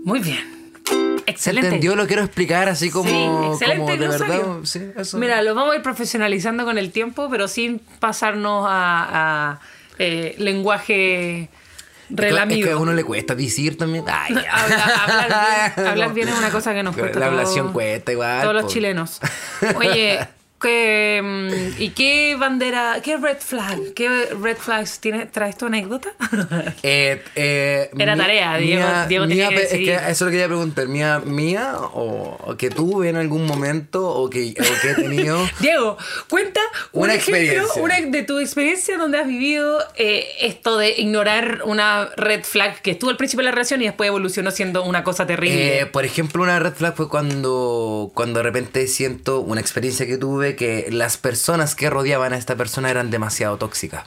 Muy 0.05 0.21
bien. 0.21 0.53
¿Se 0.87 1.31
Excelente. 1.31 1.67
entendió? 1.69 1.97
Lo 1.97 2.07
quiero 2.07 2.23
explicar 2.23 2.69
así 2.69 2.91
como, 2.91 3.09
Sí, 3.09 3.65
excelente 3.65 3.93
como 3.93 3.97
de 3.97 4.09
verdad. 4.09 4.43
Sí, 4.65 4.81
eso. 4.97 5.19
Mira, 5.19 5.41
lo 5.43 5.55
vamos 5.55 5.73
a 5.73 5.77
ir 5.77 5.83
profesionalizando 5.83 6.65
con 6.65 6.77
el 6.79 6.93
tiempo, 6.93 7.29
pero 7.31 7.49
sin 7.49 7.79
pasarnos 7.99 8.67
a, 8.69 9.53
a, 9.53 9.61
eh, 9.99 10.35
lenguaje 10.39 11.45
Es 11.45 11.49
que- 11.49 12.17
relamido. 12.17 12.61
Es 12.61 12.67
que 12.67 12.73
a 12.73 12.77
uno 12.77 12.93
le 12.93 13.03
cuesta 13.05 13.35
decir 13.35 13.79
también. 13.79 14.05
Ay. 14.07 14.35
Habla- 14.51 14.85
hablar, 14.85 15.73
bien, 15.77 15.89
hablar 15.89 16.13
bien 16.15 16.29
es 16.29 16.39
una 16.39 16.51
cosa 16.51 16.75
que 16.75 16.83
nos 16.83 16.95
cuesta. 16.97 17.19
La 17.19 17.27
todo- 17.27 17.35
ablación 17.39 17.73
cuesta 17.73 18.13
igual. 18.13 18.43
Todos 18.43 18.55
los 18.63 18.67
chilenos. 18.73 19.21
Oye, 19.77 20.21
¿Qué, 20.65 21.21
mm, 21.23 21.83
¿Y 21.83 21.91
qué 21.91 22.37
bandera, 22.39 23.01
qué 23.03 23.19
red 23.19 23.37
flag, 23.39 23.93
qué 23.95 24.09
red 24.41 24.57
flags 24.57 24.99
tiene, 24.99 25.27
traes 25.27 25.59
tu 25.59 25.67
anécdota? 25.67 26.09
Eh, 26.83 27.23
eh, 27.35 27.91
Era 27.99 28.15
mi- 28.17 28.21
tarea, 28.23 28.57
Diego- 28.57 28.83
mía- 28.87 29.07
Diego 29.09 29.27
tenía 29.29 29.49
mía, 29.51 29.51
que 29.51 29.57
pe- 29.57 29.63
es 29.65 29.71
decidir. 29.73 29.99
que 29.99 30.11
eso 30.11 30.25
lo 30.25 30.31
quería 30.31 30.47
preguntar. 30.47 30.89
¿Mía, 30.89 31.21
mía 31.25 31.75
o, 31.79 32.39
o 32.47 32.57
que 32.57 32.71
tuve 32.71 33.09
en 33.11 33.17
algún 33.17 33.47
momento 33.47 34.07
o 34.09 34.29
que, 34.31 34.55
o 34.59 34.81
que 34.83 34.91
he 34.91 34.95
tenido? 34.95 35.39
Diego, 35.61 35.97
cuenta 36.29 36.61
un 36.93 37.05
Una 37.05 37.15
ejemplo 37.15 37.37
experiencia. 37.43 37.83
una 37.83 38.01
de 38.01 38.23
tu 38.23 38.39
experiencia 38.39 38.97
donde 38.99 39.19
has 39.19 39.27
vivido 39.27 39.81
eh, 39.97 40.27
esto 40.41 40.79
de 40.79 40.93
ignorar 40.99 41.61
una 41.65 42.09
red 42.17 42.43
flag 42.45 42.81
que 42.83 42.93
estuvo 42.93 43.11
al 43.11 43.17
principio 43.17 43.43
de 43.43 43.51
la 43.51 43.53
relación 43.53 43.83
y 43.83 43.85
después 43.87 44.09
evolucionó 44.09 44.51
siendo 44.51 44.83
una 44.85 45.05
cosa 45.05 45.27
terrible. 45.27 45.81
Eh, 45.81 45.87
por 45.87 46.05
ejemplo, 46.05 46.43
una 46.43 46.59
red 46.59 46.73
flag 46.75 46.95
fue 46.97 47.09
cuando, 47.09 48.11
cuando 48.15 48.39
de 48.41 48.43
repente 48.45 48.87
siento 48.87 49.41
una 49.41 49.61
experiencia 49.61 50.07
que 50.07 50.17
tuve 50.19 50.54
que 50.57 50.89
las 50.91 51.17
personas 51.17 51.75
que 51.75 51.91
rodeaban 51.91 52.33
a 52.33 52.37
esta 52.37 52.57
persona 52.57 52.91
eran 52.91 53.11
demasiado 53.11 53.57
tóxicas. 53.59 54.05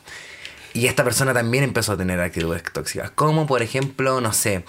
Y 0.74 0.88
esta 0.88 1.04
persona 1.04 1.34
también 1.34 1.64
empezó 1.64 1.94
a 1.94 1.98
tener 1.98 2.20
actitudes 2.20 2.64
tóxicas. 2.72 3.10
Como 3.12 3.48
por 3.48 3.62
ejemplo, 3.62 4.22
no 4.22 4.34
sé. 4.34 4.64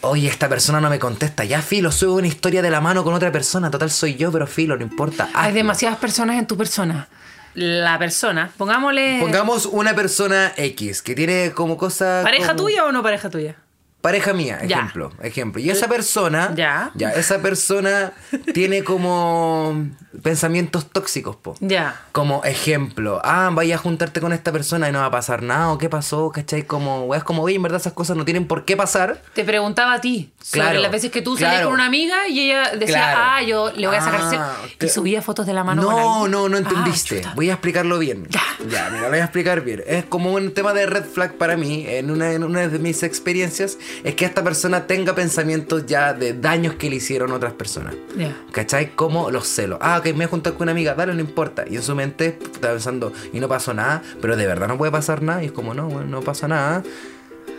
Oye, 0.00 0.26
esta 0.28 0.48
persona 0.48 0.80
no 0.80 0.88
me 0.90 0.98
contesta. 0.98 1.44
Ya, 1.44 1.62
filo, 1.62 1.92
subo 1.92 2.14
una 2.16 2.26
historia 2.26 2.62
de 2.62 2.70
la 2.70 2.80
mano 2.80 3.04
con 3.04 3.14
otra 3.14 3.30
persona. 3.30 3.70
Total, 3.70 3.90
soy 3.90 4.16
yo, 4.16 4.32
pero 4.32 4.46
filo, 4.46 4.76
no 4.76 4.82
importa. 4.82 5.28
Hay 5.34 5.52
demasiadas 5.52 5.98
personas 5.98 6.38
en 6.38 6.46
tu 6.46 6.56
persona. 6.56 7.08
La 7.54 7.98
persona, 7.98 8.50
pongámosle 8.56 9.18
Pongamos 9.20 9.66
una 9.66 9.94
persona 9.94 10.52
X 10.56 11.02
que 11.02 11.14
tiene 11.14 11.52
como 11.54 11.76
cosa. 11.76 12.20
pareja 12.24 12.48
como- 12.54 12.62
tuya 12.64 12.84
o 12.86 12.92
no 12.92 13.02
pareja 13.02 13.28
tuya. 13.28 13.56
Pareja 14.02 14.32
mía, 14.32 14.58
Ya. 14.66 14.76
ejemplo, 14.78 15.12
ejemplo. 15.22 15.62
Y 15.62 15.70
esa 15.70 15.88
persona, 15.88 16.52
Ya. 16.54 16.90
esa 17.16 17.40
persona 17.40 18.12
tiene 18.52 18.82
como 18.84 19.86
pensamientos 20.22 20.90
tóxicos, 20.90 21.36
po. 21.36 21.54
Ya. 21.60 22.00
Como 22.12 22.44
ejemplo, 22.44 23.20
ah, 23.24 23.50
vaya 23.52 23.76
a 23.76 23.78
juntarte 23.78 24.20
con 24.20 24.32
esta 24.32 24.52
persona 24.52 24.88
y 24.88 24.92
no 24.92 24.98
va 24.98 25.06
a 25.06 25.10
pasar 25.10 25.42
nada, 25.42 25.68
o 25.70 25.78
qué 25.78 25.88
pasó, 25.88 26.30
¿cachai? 26.30 26.64
Como, 26.66 27.04
weas, 27.04 27.24
como, 27.24 27.42
oye, 27.42 27.54
en 27.56 27.62
verdad 27.62 27.80
esas 27.80 27.92
cosas 27.94 28.16
no 28.16 28.24
tienen 28.24 28.46
por 28.46 28.64
qué 28.64 28.76
pasar. 28.76 29.22
Te 29.34 29.44
preguntaba 29.44 29.94
a 29.94 30.00
ti 30.00 30.32
sobre 30.42 30.62
Claro, 30.64 30.80
las 30.80 30.90
veces 30.92 31.10
que 31.10 31.22
tú 31.22 31.36
salías 31.36 31.62
con 31.64 31.72
una 31.72 31.86
amiga 31.86 32.28
y 32.28 32.40
ella 32.40 32.72
decía, 32.76 32.96
Claro. 32.98 33.18
ah, 33.22 33.42
yo 33.42 33.72
le 33.72 33.86
voy 33.86 33.96
a 33.96 34.00
sacar 34.02 34.20
Ah, 34.34 34.56
y 34.80 34.88
subía 34.88 35.22
fotos 35.22 35.46
de 35.46 35.54
la 35.54 35.62
mano 35.64 35.82
con 35.82 35.94
No, 35.94 35.98
alguien. 36.24 36.30
no, 36.32 36.48
no 36.48 36.56
Ah, 36.56 36.60
entendiste. 36.60 37.22
voy 37.36 37.50
a 37.50 37.54
explicarlo 37.54 37.98
bien. 37.98 38.26
Ya. 38.28 38.42
Ya, 38.68 38.90
mira, 38.90 39.02
lo 39.04 39.08
voy 39.10 39.18
a 39.18 39.24
explicar 39.24 39.60
bien. 39.62 39.82
Es 39.86 40.04
como 40.04 40.32
un 40.32 40.52
tema 40.54 40.72
de 40.74 40.86
red 40.86 41.04
flag 41.04 41.34
para 41.34 41.56
mí, 41.56 41.84
en 41.86 42.10
una, 42.10 42.32
en 42.32 42.42
una 42.44 42.66
de 42.68 42.78
mis 42.78 43.02
experiencias, 43.02 43.78
es 44.04 44.14
que 44.14 44.24
esta 44.24 44.42
persona 44.42 44.86
tenga 44.86 45.14
pensamientos 45.14 45.86
ya 45.86 46.12
de 46.12 46.34
daños 46.34 46.74
que 46.74 46.90
le 46.90 46.96
hicieron 46.96 47.32
otras 47.32 47.52
personas. 47.52 47.94
¿Cachai? 48.50 48.94
Como 48.94 49.30
los 49.30 49.46
celos. 49.46 49.78
Ah, 49.80 49.98
ok, 49.98 50.06
me 50.06 50.12
voy 50.12 50.24
a 50.24 50.28
juntar 50.28 50.52
con 50.54 50.62
una 50.62 50.72
amiga, 50.72 50.94
dale, 50.94 51.14
no 51.14 51.20
importa. 51.20 51.64
Y 51.68 51.76
en 51.76 51.82
su 51.82 51.94
mente 51.94 52.38
está 52.40 52.70
pensando, 52.70 53.12
y 53.32 53.40
no 53.40 53.48
pasó 53.48 53.74
nada, 53.74 54.02
pero 54.20 54.36
de 54.36 54.46
verdad 54.46 54.68
no 54.68 54.78
puede 54.78 54.92
pasar 54.92 55.22
nada. 55.22 55.42
Y 55.42 55.46
es 55.46 55.52
como, 55.52 55.74
no, 55.74 55.88
bueno, 55.88 56.06
no 56.06 56.20
pasa 56.20 56.48
nada. 56.48 56.82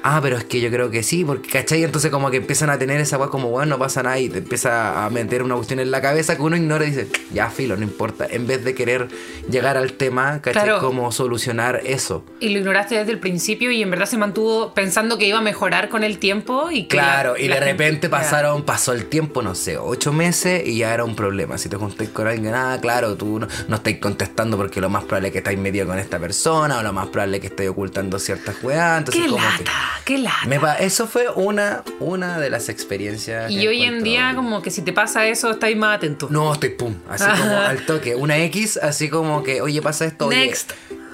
Ah, 0.05 0.19
pero 0.21 0.37
es 0.37 0.43
que 0.43 0.59
yo 0.59 0.69
creo 0.69 0.91
que 0.91 1.01
sí, 1.01 1.23
porque, 1.23 1.49
¿cachai? 1.49 1.83
Entonces 1.83 2.11
como 2.11 2.29
que 2.29 2.37
empiezan 2.37 2.69
a 2.69 2.77
tener 2.77 2.99
esa 2.99 3.17
weá 3.17 3.29
como, 3.29 3.49
bueno, 3.49 3.71
no 3.71 3.79
pasa 3.79 4.03
nada 4.03 4.19
y 4.19 4.27
te 4.27 4.39
empieza 4.39 5.05
a 5.05 5.09
meter 5.09 5.41
una 5.43 5.55
cuestión 5.55 5.79
en 5.79 5.91
la 5.91 6.01
cabeza 6.01 6.35
que 6.35 6.41
uno 6.41 6.57
ignora 6.57 6.83
y 6.85 6.89
dice, 6.89 7.07
ya, 7.33 7.49
filo, 7.49 7.77
no 7.77 7.83
importa. 7.83 8.27
En 8.29 8.45
vez 8.45 8.65
de 8.65 8.75
querer 8.75 9.07
llegar 9.49 9.77
al 9.77 9.93
tema, 9.93 10.41
¿cachai? 10.41 10.63
Claro. 10.63 10.79
Como 10.81 11.09
solucionar 11.13 11.81
eso. 11.85 12.25
Y 12.41 12.49
lo 12.49 12.59
ignoraste 12.59 12.95
desde 12.95 13.11
el 13.13 13.19
principio 13.19 13.71
y 13.71 13.81
en 13.81 13.89
verdad 13.91 14.05
se 14.05 14.17
mantuvo 14.17 14.73
pensando 14.73 15.17
que 15.17 15.25
iba 15.25 15.37
a 15.37 15.41
mejorar 15.41 15.87
con 15.87 16.03
el 16.03 16.17
tiempo 16.17 16.69
y 16.69 16.83
que 16.83 16.97
Claro, 16.97 17.33
la- 17.35 17.39
y 17.41 17.47
de 17.47 17.59
repente 17.61 18.09
pasaron, 18.09 18.63
pasó 18.63 18.91
el 18.91 19.05
tiempo, 19.05 19.41
no 19.41 19.55
sé, 19.55 19.77
ocho 19.77 20.11
meses 20.11 20.63
y 20.67 20.79
ya 20.79 20.93
era 20.93 21.05
un 21.05 21.15
problema. 21.15 21.57
Si 21.57 21.69
te 21.69 21.77
juntáis 21.77 22.09
con 22.09 22.27
alguien, 22.27 22.53
ah, 22.53 22.77
claro, 22.81 23.15
tú 23.15 23.39
no, 23.39 23.47
no 23.69 23.75
estáis 23.77 23.99
contestando 23.99 24.57
porque 24.57 24.81
lo 24.81 24.89
más 24.89 25.05
probable 25.05 25.29
es 25.29 25.31
que 25.31 25.37
estáis 25.37 25.57
medio 25.59 25.87
con 25.87 25.97
esta 25.97 26.19
persona 26.19 26.77
o 26.79 26.83
lo 26.83 26.91
más 26.91 27.07
probable 27.07 27.37
es 27.37 27.41
que 27.41 27.47
estáis 27.47 27.69
ocultando 27.69 28.19
ciertas 28.19 28.55
weas. 28.61 28.97
Entonces, 28.99 29.23
Qué 29.23 29.29
como 29.29 29.41
lata, 29.41 29.57
que- 29.63 29.92
qué 30.05 30.17
lata. 30.17 30.45
Me 30.47 30.59
eso 30.79 31.07
fue 31.07 31.27
una, 31.29 31.83
una 31.99 32.39
de 32.39 32.49
las 32.49 32.69
experiencias. 32.69 33.51
Y 33.51 33.61
que 33.61 33.67
hoy 33.67 33.83
en 33.83 34.03
día 34.03 34.33
como 34.35 34.61
que 34.61 34.71
si 34.71 34.81
te 34.81 34.93
pasa 34.93 35.25
eso 35.27 35.51
estáis 35.51 35.75
más 35.77 35.97
atento. 35.97 36.27
No, 36.29 36.53
estoy 36.53 36.69
pum, 36.69 36.95
así 37.09 37.23
Ajá. 37.23 37.41
como 37.41 37.57
al 37.59 37.85
toque. 37.85 38.15
Una 38.15 38.37
X, 38.39 38.77
así 38.77 39.09
como 39.09 39.43
que, 39.43 39.61
oye, 39.61 39.81
pasa 39.81 40.05
esto, 40.05 40.27
oye. 40.27 40.53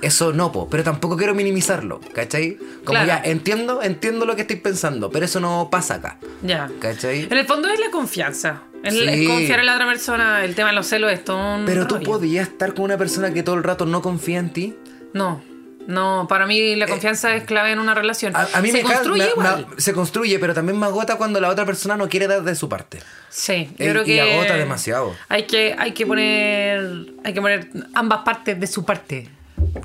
Eso 0.01 0.31
no, 0.31 0.51
po, 0.53 0.69
pero 0.69 0.81
tampoco 0.83 1.17
quiero 1.17 1.35
minimizarlo, 1.35 1.99
¿cachai? 2.13 2.55
Como 2.85 2.91
Claro. 3.01 3.07
ya, 3.07 3.21
entiendo, 3.23 3.81
entiendo 3.83 4.25
lo 4.25 4.33
que 4.37 4.43
estoy 4.43 4.55
pensando, 4.55 5.09
pero 5.11 5.25
eso 5.25 5.41
no 5.41 5.67
pasa 5.69 5.95
acá, 5.95 6.17
Ya. 6.41 6.69
¿cachai? 6.79 7.23
En 7.29 7.37
el 7.37 7.45
fondo 7.45 7.67
es 7.67 7.79
la 7.81 7.91
confianza. 7.91 8.61
El, 8.81 8.93
Sí. 8.93 9.25
confiar 9.27 9.59
en 9.59 9.65
la 9.65 9.73
otra 9.73 9.85
persona. 9.87 10.45
El 10.45 10.55
tema 10.55 10.69
de 10.69 10.75
los 10.75 10.87
celos 10.87 11.11
es 11.11 11.25
todo 11.25 11.55
un 11.55 11.65
Pero 11.65 11.85
tú 11.85 11.99
podías 12.01 12.47
estar 12.47 12.73
con 12.73 12.85
una 12.85 12.97
persona 12.97 13.33
que 13.33 13.43
todo 13.43 13.55
el 13.55 13.63
rato 13.63 13.85
no 13.85 14.01
confía 14.01 14.39
en 14.39 14.53
ti. 14.53 14.75
No. 15.13 15.41
No, 15.87 16.27
para 16.29 16.45
mí 16.45 16.75
la 16.75 16.87
confianza 16.87 17.35
es 17.35 17.43
clave 17.45 17.71
en 17.71 17.79
una 17.79 17.93
relación. 17.95 18.33
Eh, 18.33 18.37
A, 18.37 18.57
a 18.59 18.61
mí 18.61 18.69
Se 18.69 18.77
me, 18.77 18.83
construye 18.83 19.23
me- 19.23 19.29
igual. 19.31 19.67
me- 19.75 19.81
se 19.81 19.93
construye, 19.93 20.37
pero 20.37 20.53
también 20.53 20.77
me 20.79 20.85
agota 20.85 21.15
cuando 21.17 21.39
la 21.41 21.49
otra 21.49 21.65
persona 21.65 21.97
no 21.97 22.07
quiere 22.09 22.27
dar 22.27 22.43
de 22.43 22.53
su 22.55 22.69
parte. 22.69 22.99
Sí, 23.29 23.69
yo 23.77 23.85
Eh, 23.85 23.89
creo 23.89 24.01
y 24.03 24.05
que 24.05 24.21
agota 24.21 24.55
demasiado. 24.57 25.15
Hay 25.29 25.43
que, 25.43 25.75
hay 25.77 25.93
que 25.93 26.05
poner, 26.05 27.07
hay 27.23 27.33
que 27.33 27.41
poner 27.41 27.69
ambas 27.95 28.19
partes 28.23 28.59
de 28.59 28.67
su 28.67 28.85
parte, 28.85 29.27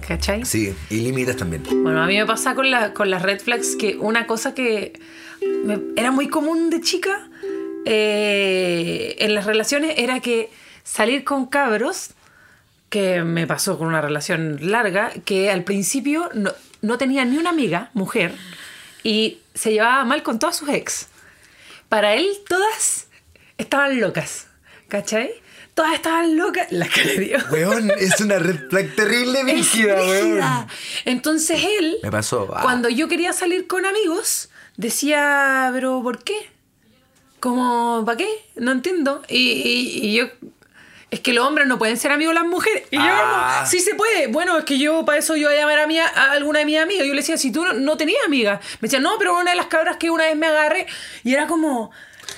¿cachai? 0.07 0.45
Sí, 0.45 0.75
y 0.91 0.97
límites 1.01 1.37
también. 1.39 1.63
Bueno, 1.83 2.03
a 2.03 2.07
mí 2.07 2.17
me 2.19 2.27
pasa 2.27 2.55
con, 2.55 2.71
la, 2.71 2.93
con 2.93 3.09
las 3.11 3.23
red 3.23 3.41
flags 3.41 3.75
que 3.77 3.97
una 3.97 4.27
cosa 4.27 4.53
que 4.55 4.99
me- 5.65 5.81
era 5.97 6.11
muy 6.11 6.29
común 6.29 6.69
de 6.71 6.81
chica 6.83 7.29
eh, 7.87 9.17
en 9.19 9.35
las 9.35 9.47
relaciones 9.47 9.95
era 9.97 10.21
que 10.21 10.51
salir 10.83 11.25
con 11.25 11.47
cabros, 11.47 12.11
que 12.95 13.25
me 13.25 13.45
pasó 13.49 13.77
con 13.77 13.89
una 13.89 14.01
relación 14.01 14.57
larga, 14.71 15.11
que 15.25 15.51
al 15.51 15.65
principio 15.65 16.31
no, 16.33 16.53
no 16.81 16.97
tenía 16.97 17.25
ni 17.25 17.39
una 17.39 17.51
amiga, 17.51 17.91
mujer, 17.93 18.37
y 19.03 19.39
se 19.53 19.73
llevaba 19.73 20.05
mal 20.05 20.23
con 20.23 20.39
todas 20.39 20.55
sus 20.57 20.69
ex. 20.69 21.09
Para 21.89 22.15
él 22.15 22.25
todas 22.49 23.09
estaban 23.59 23.99
locas, 24.01 24.47
¿cachai? 24.87 25.33
Todas 25.75 25.95
estaban 25.95 26.37
locas. 26.37 26.71
La 26.71 26.87
cara 26.87 27.09
de 27.09 27.19
Dios. 27.19 27.43
Weón, 27.51 27.91
es 27.99 28.21
una 28.21 28.39
red 28.39 28.69
flag 28.71 28.95
terrible, 28.95 29.43
brígida, 29.43 29.97
weón. 29.97 30.41
Entonces 31.05 31.65
él, 31.81 31.97
Me 32.01 32.13
pasó. 32.13 32.49
ah. 32.55 32.63
cuando 32.63 32.89
yo 32.89 33.09
quería 33.09 33.33
salir 33.33 33.67
con 33.67 33.85
amigos, 33.87 34.51
decía, 34.77 35.71
pero 35.75 36.01
¿por 36.01 36.23
qué? 36.23 36.37
Como, 37.41 38.05
¿para 38.07 38.19
qué? 38.19 38.29
No 38.55 38.71
entiendo. 38.71 39.23
Y, 39.29 39.37
y- 39.37 40.07
y 40.07 40.15
yo, 40.15 40.27
es 41.15 41.21
que 41.21 41.33
los 41.33 41.47
hombres 41.47 41.67
no 41.67 41.79
pueden 41.79 41.97
ser 41.97 42.13
amigos 42.13 42.35
de 42.35 42.41
las 42.41 42.49
mujeres. 42.49 42.85
Y 42.91 42.97
yo, 42.97 43.03
Ah. 43.07 43.55
como, 43.59 43.67
sí 43.71 43.81
se 43.81 43.95
puede. 43.95 44.27
Bueno, 44.29 44.59
es 44.59 44.65
que 44.65 44.79
yo 44.79 45.05
para 45.05 45.19
eso 45.19 45.37
yo 45.37 45.49
voy 45.49 45.57
a 45.57 45.61
llamar 45.61 45.79
a, 45.81 45.87
mi, 45.87 45.99
a 45.99 46.07
alguna 46.33 46.61
de 46.61 46.65
mis 46.67 46.79
amigas. 46.79 47.07
Yo 47.07 47.15
le 47.15 47.21
decía, 47.21 47.37
si 47.37 47.51
tú 47.53 47.65
no, 47.65 47.73
no 47.73 47.97
tenías 47.97 48.21
amigas. 48.27 48.61
Me 48.81 48.87
decía, 48.89 49.01
no, 49.01 49.17
pero 49.19 49.39
una 49.39 49.51
de 49.53 49.57
las 49.57 49.67
cabras 49.67 49.97
que 49.97 50.11
una 50.11 50.25
vez 50.25 50.37
me 50.37 50.47
agarré. 50.47 50.87
Y 51.23 51.33
era 51.35 51.47
como, 51.47 51.91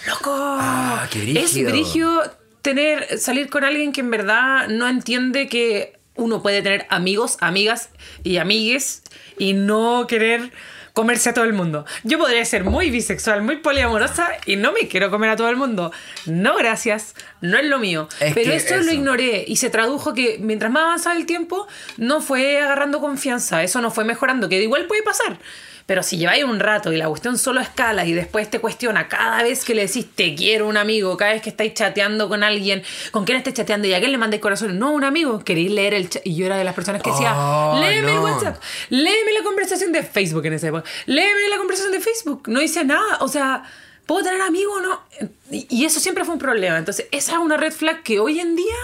loco. 0.06 0.33
Ah, 0.35 1.06
qué 1.11 1.18
Es 1.38 1.54
brígido. 1.64 2.23
tener, 2.62 3.18
salir 3.18 3.49
con 3.50 3.64
alguien 3.64 3.92
que 3.92 4.00
en 4.00 4.11
verdad 4.11 4.68
no 4.68 4.88
entiende 4.88 5.49
que 5.49 5.97
uno 6.16 6.42
puede 6.42 6.62
tener 6.62 6.87
amigos, 6.90 7.37
amigas 7.40 7.90
y 8.25 8.38
amigues 8.38 9.02
y 9.38 9.52
no 9.52 10.06
querer 10.09 10.50
comerse 10.96 11.28
a 11.28 11.34
todo 11.34 11.44
el 11.44 11.52
mundo. 11.52 11.84
Yo 12.04 12.18
podría 12.18 12.42
ser 12.46 12.64
muy 12.64 12.88
bisexual, 12.88 13.42
muy 13.42 13.56
poliamorosa 13.56 14.30
y 14.46 14.56
no 14.56 14.72
me 14.72 14.88
quiero 14.88 15.10
comer 15.10 15.28
a 15.28 15.36
todo 15.36 15.50
el 15.50 15.56
mundo. 15.56 15.92
No, 16.24 16.56
gracias. 16.56 17.14
No 17.42 17.58
es 17.58 17.66
lo 17.66 17.78
mío. 17.78 18.08
Es 18.18 18.32
Pero 18.32 18.54
esto 18.54 18.76
lo 18.76 18.80
eso. 18.80 18.92
ignoré 18.92 19.44
y 19.46 19.56
se 19.56 19.68
tradujo 19.68 20.14
que 20.14 20.38
mientras 20.40 20.72
más 20.72 20.84
avanzaba 20.84 21.14
el 21.14 21.26
tiempo, 21.26 21.68
no 21.98 22.22
fue 22.22 22.62
agarrando 22.62 23.02
confianza. 23.02 23.62
Eso 23.62 23.82
no 23.82 23.90
fue 23.90 24.04
mejorando, 24.06 24.48
que 24.48 24.62
igual 24.62 24.86
puede 24.86 25.02
pasar. 25.02 25.38
Pero 25.86 26.02
si 26.02 26.18
lleváis 26.18 26.42
un 26.42 26.58
rato 26.58 26.92
y 26.92 26.96
la 26.96 27.08
cuestión 27.08 27.38
solo 27.38 27.60
escala 27.60 28.04
y 28.04 28.12
después 28.12 28.50
te 28.50 28.58
cuestiona 28.58 29.06
cada 29.06 29.44
vez 29.44 29.64
que 29.64 29.72
le 29.72 29.86
decís 29.86 30.06
te 30.14 30.34
quiero 30.34 30.66
un 30.66 30.76
amigo, 30.76 31.16
cada 31.16 31.32
vez 31.32 31.42
que 31.42 31.50
estáis 31.50 31.74
chateando 31.74 32.28
con 32.28 32.42
alguien, 32.42 32.82
con 33.12 33.24
quién 33.24 33.38
estés 33.38 33.54
chateando 33.54 33.86
y 33.86 33.94
a 33.94 34.00
quién 34.00 34.10
le 34.10 34.18
mandéis 34.18 34.42
corazón, 34.42 34.80
no 34.80 34.90
un 34.90 35.04
amigo, 35.04 35.44
queréis 35.44 35.70
leer 35.70 35.94
el 35.94 36.10
chat. 36.10 36.26
Y 36.26 36.34
yo 36.34 36.46
era 36.46 36.58
de 36.58 36.64
las 36.64 36.74
personas 36.74 37.02
que 37.02 37.10
decía, 37.10 37.34
Oh, 37.36 37.78
léeme 37.80 38.12
el. 38.12 38.18
WhatsApp, 38.18 38.60
léeme 38.90 39.32
la 39.32 39.44
conversación 39.44 39.92
de 39.92 40.02
Facebook 40.02 40.44
en 40.46 40.54
esa 40.54 40.66
época, 40.68 40.88
léeme 41.06 41.48
la 41.48 41.56
conversación 41.58 41.92
de 41.92 42.00
Facebook. 42.00 42.48
No 42.48 42.60
hice 42.60 42.84
nada, 42.84 43.18
o 43.20 43.28
sea, 43.28 43.62
¿puedo 44.06 44.24
tener 44.24 44.40
amigos 44.40 44.78
o 44.78 44.80
no? 44.80 45.02
Y 45.50 45.84
eso 45.84 46.00
siempre 46.00 46.24
fue 46.24 46.34
un 46.34 46.40
problema. 46.40 46.78
Entonces, 46.78 47.06
esa 47.12 47.32
es 47.32 47.38
una 47.38 47.56
red 47.56 47.72
flag 47.72 48.02
que 48.02 48.18
hoy 48.18 48.40
en 48.40 48.56
día 48.56 48.74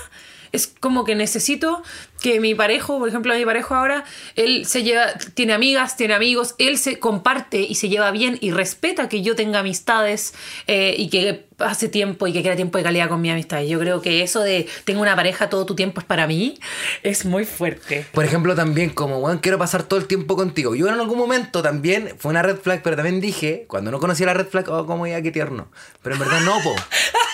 es 0.53 0.67
como 0.67 1.05
que 1.05 1.15
necesito 1.15 1.83
que 2.21 2.39
mi 2.41 2.55
parejo, 2.55 2.99
por 2.99 3.09
ejemplo, 3.09 3.35
mi 3.35 3.45
parejo 3.45 3.75
ahora, 3.75 4.05
él 4.37 4.65
se 4.65 4.85
lleva, 4.85 5.13
tiene 5.35 5.53
amigas, 5.55 5.97
tiene 5.97 6.15
amigos, 6.15 6.55
él 6.59 6.79
se 6.79 6.99
comparte 6.99 7.61
y 7.61 7.75
se 7.75 7.89
lleva 7.89 8.11
bien 8.13 8.39
y 8.41 8.53
respeta 8.53 9.09
que 9.09 9.23
yo 9.23 9.35
tenga 9.35 9.59
amistades 9.59 10.35
eh, 10.69 10.95
y 10.97 11.11
que 11.11 11.47
hace 11.59 11.89
tiempo 11.89 12.27
y 12.27 12.33
que 12.33 12.43
quiera 12.43 12.55
tiempo 12.55 12.79
de 12.79 12.85
calidad 12.85 13.09
con 13.09 13.21
mi 13.21 13.31
amistad. 13.31 13.63
Yo 13.63 13.79
creo 13.81 14.01
que 14.01 14.23
eso 14.23 14.41
de 14.41 14.69
tengo 14.85 15.01
una 15.01 15.17
pareja, 15.17 15.49
todo 15.49 15.67
tu 15.67 15.75
tiempo 15.75 16.01
es 16.01 16.07
para 16.07 16.27
mí, 16.27 16.59
es 17.03 17.25
muy 17.25 17.45
fuerte. 17.45 18.07
Por 18.13 18.25
ejemplo, 18.25 18.55
también 18.55 18.91
como, 18.91 19.19
weón, 19.19 19.39
quiero 19.39 19.59
pasar 19.59 19.83
todo 19.83 19.99
el 19.99 20.07
tiempo 20.07 20.37
contigo. 20.37 20.75
Yo 20.75 20.87
en 20.89 20.95
algún 20.95 21.19
momento 21.19 21.63
también, 21.63 22.15
fue 22.19 22.31
una 22.31 22.43
red 22.43 22.57
flag, 22.57 22.83
pero 22.83 22.95
también 22.95 23.21
dije, 23.21 23.65
cuando 23.69 23.91
no 23.91 23.99
conocía 23.99 24.27
la 24.27 24.35
red 24.35 24.47
flag, 24.47 24.69
oh, 24.69 24.87
como 24.87 25.07
ya, 25.07 25.21
qué 25.23 25.33
tierno. 25.33 25.69
Pero 26.03 26.15
en 26.15 26.21
verdad 26.21 26.41
no, 26.41 26.61
po. 26.63 26.75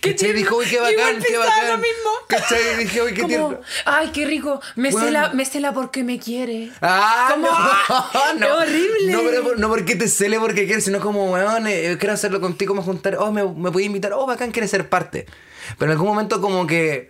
¿Cachai? 0.00 0.32
Dijo, 0.32 0.56
uy, 0.56 0.66
qué 0.66 0.78
bacán, 0.80 1.22
qué 1.26 1.36
bacán. 1.36 1.68
lo 1.68 1.78
mismo. 1.78 2.10
¿Cachai? 2.28 2.76
Dije, 2.78 3.02
uy, 3.02 3.12
qué 3.14 3.22
Como, 3.22 3.28
tierno. 3.28 3.60
ay, 3.84 4.10
qué 4.12 4.26
rico, 4.26 4.60
me 4.76 4.90
Bueno. 4.90 5.06
cela, 5.06 5.28
me 5.34 5.44
cela 5.44 5.72
porque 5.72 6.04
me 6.04 6.18
quiere. 6.18 6.70
Ah, 6.80 7.28
Como, 7.30 7.46
no, 7.48 8.34
no, 8.38 8.62
es 8.62 8.68
horrible. 8.68 9.12
No, 9.12 9.20
pero 9.22 9.56
no 9.56 9.68
porque 9.68 9.96
te 9.96 10.08
cele 10.08 10.38
porque 10.40 10.66
quieres, 10.66 10.84
sino 10.84 11.00
como, 11.00 11.32
weón, 11.32 11.66
eh, 11.66 11.96
quiero 11.98 12.14
hacerlo 12.14 12.40
contigo, 12.40 12.74
me 12.74 12.82
juntar, 12.82 13.16
oh, 13.18 13.30
me, 13.32 13.42
me 13.44 13.70
puedes 13.70 13.86
invitar, 13.86 14.12
oh, 14.12 14.26
bacán, 14.26 14.50
quieres 14.50 14.70
ser 14.70 14.88
parte. 14.88 15.26
Pero 15.78 15.90
en 15.90 15.96
algún 15.98 16.08
momento 16.08 16.40
como 16.40 16.66
que, 16.66 17.08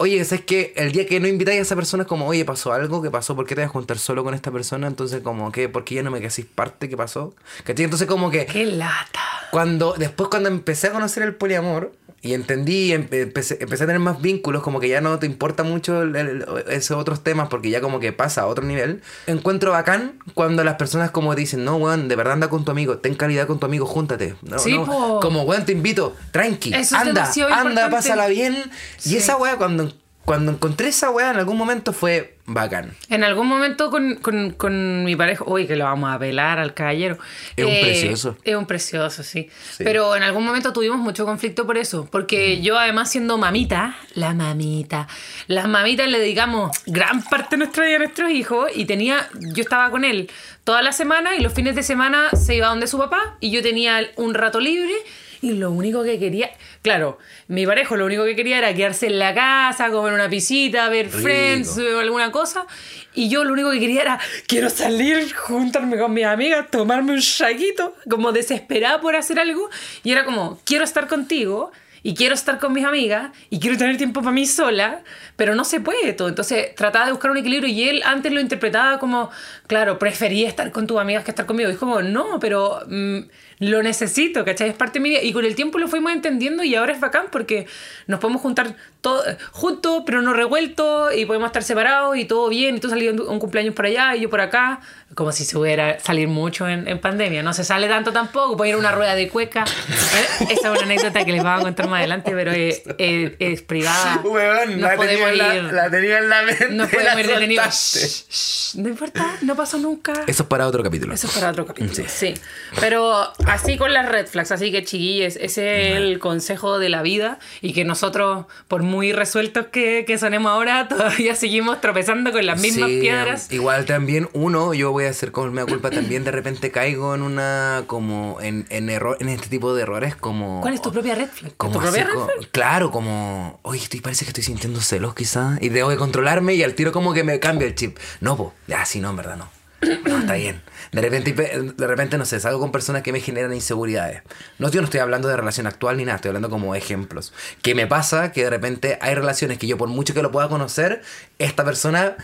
oye, 0.00 0.24
¿sabes 0.24 0.46
qué? 0.46 0.72
El 0.76 0.92
día 0.92 1.06
que 1.06 1.20
no 1.20 1.28
invitáis 1.28 1.58
a 1.58 1.62
esa 1.62 1.76
persona 1.76 2.04
es 2.04 2.08
como, 2.08 2.26
oye, 2.26 2.46
pasó 2.46 2.72
algo, 2.72 3.02
¿qué 3.02 3.10
pasó? 3.10 3.36
¿Por 3.36 3.46
qué 3.46 3.54
te 3.54 3.60
vas 3.60 3.68
a 3.68 3.72
juntar 3.72 3.98
solo 3.98 4.24
con 4.24 4.32
esta 4.32 4.50
persona? 4.50 4.86
Entonces 4.86 5.20
como 5.20 5.52
que, 5.52 5.68
¿por 5.68 5.84
qué 5.84 5.96
ya 5.96 6.02
no 6.02 6.10
me 6.10 6.26
hacís 6.26 6.46
parte? 6.46 6.88
¿Qué 6.88 6.96
pasó? 6.96 7.34
¿Cachai? 7.64 7.84
Entonces 7.84 8.08
como 8.08 8.30
que... 8.30 8.46
Qué 8.46 8.64
lata. 8.64 9.20
Cuando, 9.50 9.94
después 9.98 10.30
cuando 10.30 10.48
empecé 10.48 10.86
a 10.86 10.92
conocer 10.92 11.22
el 11.22 11.34
poliamor 11.34 11.92
y 12.22 12.34
entendí, 12.34 12.92
em- 12.92 13.08
empecé, 13.10 13.56
empecé 13.60 13.84
a 13.84 13.86
tener 13.86 13.98
más 14.00 14.20
vínculos, 14.20 14.62
como 14.62 14.78
que 14.78 14.88
ya 14.88 15.00
no 15.00 15.18
te 15.18 15.26
importa 15.26 15.62
mucho 15.62 16.02
el- 16.02 16.14
el- 16.16 16.44
esos 16.68 16.98
otros 16.98 17.22
temas 17.22 17.48
porque 17.48 17.70
ya 17.70 17.80
como 17.80 17.98
que 17.98 18.12
pasa 18.12 18.42
a 18.42 18.46
otro 18.46 18.64
nivel, 18.64 19.00
encuentro 19.26 19.70
bacán 19.72 20.18
cuando 20.34 20.62
las 20.62 20.74
personas 20.74 21.10
como 21.10 21.34
dicen, 21.34 21.64
no, 21.64 21.76
weón, 21.76 22.08
de 22.08 22.16
verdad 22.16 22.34
anda 22.34 22.48
con 22.50 22.64
tu 22.64 22.70
amigo, 22.72 22.98
ten 22.98 23.14
calidad 23.14 23.46
con 23.46 23.58
tu 23.58 23.66
amigo, 23.66 23.86
júntate. 23.86 24.34
No, 24.42 24.58
Sí, 24.58 24.76
no. 24.76 25.20
Como, 25.22 25.42
weón, 25.44 25.64
te 25.64 25.72
invito, 25.72 26.14
tranqui, 26.30 26.70
Eso 26.74 26.80
es 26.80 26.92
anda, 26.92 27.24
anda, 27.24 27.48
importante. 27.58 27.90
pásala 27.90 28.26
bien. 28.28 28.54
Sí. 28.98 29.14
Y 29.14 29.16
esa 29.16 29.36
weá, 29.36 29.56
cuando, 29.56 29.90
cuando 30.24 30.52
encontré 30.52 30.88
esa 30.88 31.10
weá 31.10 31.30
en 31.30 31.38
algún 31.38 31.56
momento 31.56 31.92
fue 31.92 32.36
bacán. 32.46 32.92
En 33.08 33.24
algún 33.24 33.46
momento 33.48 33.90
con, 33.90 34.16
con- 34.16 34.50
con 34.52 35.04
mi 35.04 35.16
pareja, 35.16 35.44
uy, 35.46 35.66
que 35.66 35.76
lo 35.76 35.84
vamos 35.84 36.12
a 36.14 36.18
pelar 36.18 36.58
al 36.58 36.74
caballero. 36.74 37.18
Es 37.56 37.64
un 37.64 37.80
precioso. 37.80 38.36
Es 38.44 38.54
un 38.54 38.66
precioso, 38.66 39.22
sí. 39.22 39.48
Sí. 39.72 39.82
Pero 39.84 40.14
en 40.16 40.22
algún 40.22 40.44
momento 40.44 40.72
tuvimos 40.72 40.98
mucho 40.98 41.24
conflicto 41.24 41.66
por 41.66 41.78
eso. 41.78 42.08
Porque 42.10 42.60
yo, 42.60 42.78
además, 42.78 43.10
siendo 43.10 43.38
mamita, 43.38 43.96
la 44.14 44.34
mamita, 44.34 45.08
las 45.46 45.66
mamitas 45.68 46.08
le 46.08 46.18
dedicamos 46.18 46.76
gran 46.86 47.22
parte 47.22 47.50
de 47.56 47.58
nuestra 47.58 47.84
vida 47.86 47.96
a 47.96 48.00
nuestros 48.00 48.30
hijos. 48.30 48.70
Y 48.74 48.84
tenía, 48.84 49.28
yo 49.54 49.62
estaba 49.62 49.90
con 49.90 50.04
él 50.04 50.30
toda 50.64 50.82
la 50.82 50.92
semana 50.92 51.34
y 51.36 51.40
los 51.40 51.52
fines 51.54 51.74
de 51.74 51.82
semana 51.82 52.30
se 52.36 52.54
iba 52.56 52.68
donde 52.68 52.86
su 52.86 52.98
papá 52.98 53.36
y 53.40 53.50
yo 53.50 53.62
tenía 53.62 54.00
un 54.16 54.34
rato 54.34 54.60
libre. 54.60 54.92
Y 55.42 55.52
lo 55.52 55.70
único 55.70 56.04
que 56.04 56.18
quería, 56.18 56.50
claro, 56.82 57.18
mi 57.48 57.66
pareja 57.66 57.96
lo 57.96 58.04
único 58.04 58.24
que 58.24 58.36
quería 58.36 58.58
era 58.58 58.74
quedarse 58.74 59.06
en 59.06 59.18
la 59.18 59.34
casa, 59.34 59.90
comer 59.90 60.12
una 60.12 60.28
pisita, 60.28 60.88
ver 60.90 61.06
Rico. 61.06 61.18
Friends, 61.18 61.78
o 61.78 61.98
alguna 61.98 62.30
cosa. 62.30 62.66
Y 63.14 63.30
yo 63.30 63.44
lo 63.44 63.54
único 63.54 63.70
que 63.70 63.80
quería 63.80 64.02
era, 64.02 64.20
quiero 64.46 64.68
salir, 64.68 65.32
juntarme 65.32 65.98
con 65.98 66.12
mis 66.12 66.26
amigas, 66.26 66.70
tomarme 66.70 67.12
un 67.12 67.20
shaquito, 67.20 67.94
como 68.08 68.32
desesperada 68.32 69.00
por 69.00 69.16
hacer 69.16 69.38
algo. 69.40 69.70
Y 70.02 70.12
era 70.12 70.24
como, 70.24 70.60
quiero 70.64 70.84
estar 70.84 71.08
contigo 71.08 71.72
y 72.02 72.14
quiero 72.14 72.34
estar 72.34 72.58
con 72.58 72.72
mis 72.72 72.84
amigas 72.84 73.30
y 73.50 73.60
quiero 73.60 73.76
tener 73.76 73.96
tiempo 73.96 74.20
para 74.20 74.32
mí 74.32 74.46
sola, 74.46 75.02
pero 75.36 75.54
no 75.54 75.64
se 75.64 75.80
puede 75.80 76.12
todo. 76.12 76.28
Entonces 76.28 76.74
trataba 76.74 77.06
de 77.06 77.12
buscar 77.12 77.30
un 77.30 77.38
equilibrio 77.38 77.68
y 77.68 77.88
él 77.88 78.02
antes 78.04 78.32
lo 78.32 78.40
interpretaba 78.40 78.98
como, 78.98 79.30
claro, 79.66 79.98
prefería 79.98 80.48
estar 80.48 80.70
con 80.72 80.86
tus 80.86 80.98
amigas 80.98 81.24
que 81.24 81.30
estar 81.30 81.46
conmigo. 81.46 81.70
Y 81.70 81.72
es 81.72 81.78
como, 81.78 82.02
no, 82.02 82.38
pero 82.40 82.80
mm, 82.86 83.20
lo 83.60 83.82
necesito, 83.82 84.44
¿cachai? 84.44 84.70
Es 84.70 84.74
parte 84.74 84.98
de 84.98 85.02
mi 85.04 85.10
vida. 85.10 85.22
Y 85.22 85.32
con 85.32 85.44
el 85.44 85.54
tiempo 85.54 85.78
lo 85.78 85.86
fuimos 85.86 86.12
entendiendo 86.12 86.64
y 86.64 86.74
ahora 86.74 86.92
es 86.92 87.00
bacán 87.00 87.26
porque 87.30 87.66
nos 88.08 88.18
podemos 88.18 88.42
juntar 88.42 88.74
todo, 89.00 89.22
juntos, 89.52 90.02
pero 90.04 90.20
no 90.22 90.32
revueltos 90.32 91.14
y 91.14 91.24
podemos 91.26 91.46
estar 91.48 91.62
separados 91.62 92.16
y 92.16 92.24
todo 92.24 92.48
bien. 92.48 92.76
Y 92.76 92.80
tú 92.80 92.88
salís 92.88 93.12
un 93.12 93.38
cumpleaños 93.38 93.74
por 93.74 93.86
allá 93.86 94.16
y 94.16 94.22
yo 94.22 94.30
por 94.30 94.40
acá. 94.40 94.80
Como 95.14 95.32
si 95.32 95.44
se 95.44 95.58
hubiera 95.58 95.98
salir 95.98 96.28
mucho 96.28 96.68
en, 96.68 96.86
en 96.86 97.00
pandemia. 97.00 97.42
No 97.42 97.52
se 97.52 97.64
sale 97.64 97.88
tanto 97.88 98.12
tampoco. 98.12 98.56
Puede 98.56 98.70
ir 98.70 98.74
a 98.76 98.78
una 98.78 98.92
rueda 98.92 99.16
de 99.16 99.28
cueca. 99.28 99.64
Eh, 99.64 100.44
Esa 100.50 100.68
es 100.68 100.70
una 100.70 100.82
anécdota 100.82 101.24
que 101.24 101.32
les 101.32 101.42
vamos 101.42 101.62
a 101.62 101.64
contar 101.64 101.88
más 101.88 101.98
adelante, 101.98 102.30
pero 102.32 102.52
es, 102.52 102.82
es- 102.96 103.32
es 103.40 103.62
privada. 103.62 104.20
Weón, 104.24 104.80
la 104.80 104.90
tenía, 104.90 104.96
podemos 104.96 105.28
en 105.30 105.38
la, 105.38 105.54
ir. 105.56 105.62
la 105.64 105.90
tenía 105.90 106.18
en 106.18 106.28
la 106.28 106.42
mente. 106.42 106.68
No 106.70 106.86
podemos 106.88 107.18
ir 107.20 107.26
detenidos. 107.26 107.66
Shh, 107.74 108.24
shh, 108.30 108.78
No 108.78 108.88
importa, 108.88 109.36
no 109.42 109.56
pasó 109.56 109.78
nunca. 109.78 110.12
Eso 110.28 110.44
es 110.44 110.48
para 110.48 110.66
otro 110.68 110.82
capítulo. 110.84 111.12
Eso 111.12 111.26
es 111.26 111.32
para 111.34 111.50
otro 111.50 111.66
capítulo. 111.66 112.08
Sí. 112.08 112.32
Pero 112.78 113.32
así 113.50 113.76
con 113.76 113.92
las 113.92 114.08
red 114.08 114.26
flags, 114.26 114.50
así 114.52 114.72
que 114.72 114.84
chiquillos, 114.84 115.36
ese 115.36 115.90
es 115.92 115.96
el 115.96 116.18
consejo 116.18 116.78
de 116.78 116.88
la 116.88 117.02
vida 117.02 117.38
y 117.60 117.72
que 117.72 117.84
nosotros, 117.84 118.46
por 118.68 118.82
muy 118.82 119.12
resueltos 119.12 119.66
que, 119.66 120.04
que 120.06 120.18
sonemos 120.18 120.50
ahora, 120.52 120.88
todavía 120.88 121.34
seguimos 121.34 121.80
tropezando 121.80 122.32
con 122.32 122.44
las 122.46 122.60
mismas 122.60 122.88
Sí, 122.90 123.00
piedras. 123.00 123.52
Igual 123.52 123.84
también 123.84 124.28
uno, 124.32 124.74
yo 124.74 124.92
voy 124.92 125.04
a 125.04 125.10
hacer 125.10 125.32
como 125.32 125.50
mea 125.50 125.66
culpa, 125.66 125.90
también 125.90 126.24
de 126.24 126.30
repente 126.30 126.70
caigo 126.70 127.14
en 127.14 127.22
una, 127.22 127.84
como, 127.86 128.38
en, 128.40 128.66
en 128.70 128.88
error, 128.90 129.16
en 129.20 129.28
este 129.28 129.48
tipo 129.48 129.74
de 129.74 129.82
errores, 129.82 130.14
como... 130.16 130.60
¿Cuál 130.60 130.74
es 130.74 130.82
tu 130.82 130.92
propia 130.92 131.14
red 131.14 131.28
flag? 131.28 131.52
Como 131.56 131.72
¿Tu 131.74 131.80
propia 131.80 132.02
así, 132.02 132.10
red 132.10 132.24
flag? 132.24 132.50
claro, 132.52 132.90
como, 132.90 133.58
oye, 133.62 133.82
estoy, 133.82 134.00
parece 134.00 134.24
que 134.24 134.30
estoy 134.30 134.44
sintiendo 134.44 134.80
celos 134.80 135.14
quizás, 135.14 135.60
y 135.60 135.68
debo 135.68 135.90
de 135.90 135.96
controlarme 135.96 136.54
y 136.54 136.62
al 136.62 136.74
tiro 136.74 136.92
como 136.92 137.12
que 137.12 137.24
me 137.24 137.40
cambia 137.40 137.66
el 137.66 137.74
chip. 137.74 137.98
No, 138.20 138.36
pues, 138.36 138.50
ya, 138.66 138.84
sí, 138.84 139.00
no, 139.00 139.10
en 139.10 139.16
verdad 139.16 139.36
no. 139.36 139.59
No, 140.06 140.18
está 140.18 140.34
bien. 140.34 140.60
De 140.92 141.00
repente, 141.00 141.32
de 141.32 141.86
repente, 141.86 142.18
no 142.18 142.24
sé, 142.24 142.40
salgo 142.40 142.60
con 142.60 142.72
personas 142.72 143.02
que 143.02 143.12
me 143.12 143.20
generan 143.20 143.54
inseguridades. 143.54 144.22
No, 144.58 144.70
yo 144.70 144.80
no 144.80 144.86
estoy 144.86 145.00
hablando 145.00 145.28
de 145.28 145.36
relación 145.36 145.66
actual 145.66 145.96
ni 145.96 146.04
nada, 146.04 146.16
estoy 146.16 146.30
hablando 146.30 146.50
como 146.50 146.74
ejemplos. 146.74 147.32
Que 147.62 147.74
me 147.74 147.86
pasa 147.86 148.32
que 148.32 148.44
de 148.44 148.50
repente 148.50 148.98
hay 149.00 149.14
relaciones 149.14 149.58
que 149.58 149.66
yo, 149.66 149.78
por 149.78 149.88
mucho 149.88 150.14
que 150.14 150.22
lo 150.22 150.30
pueda 150.30 150.48
conocer, 150.48 151.02
esta 151.38 151.64
persona 151.64 152.16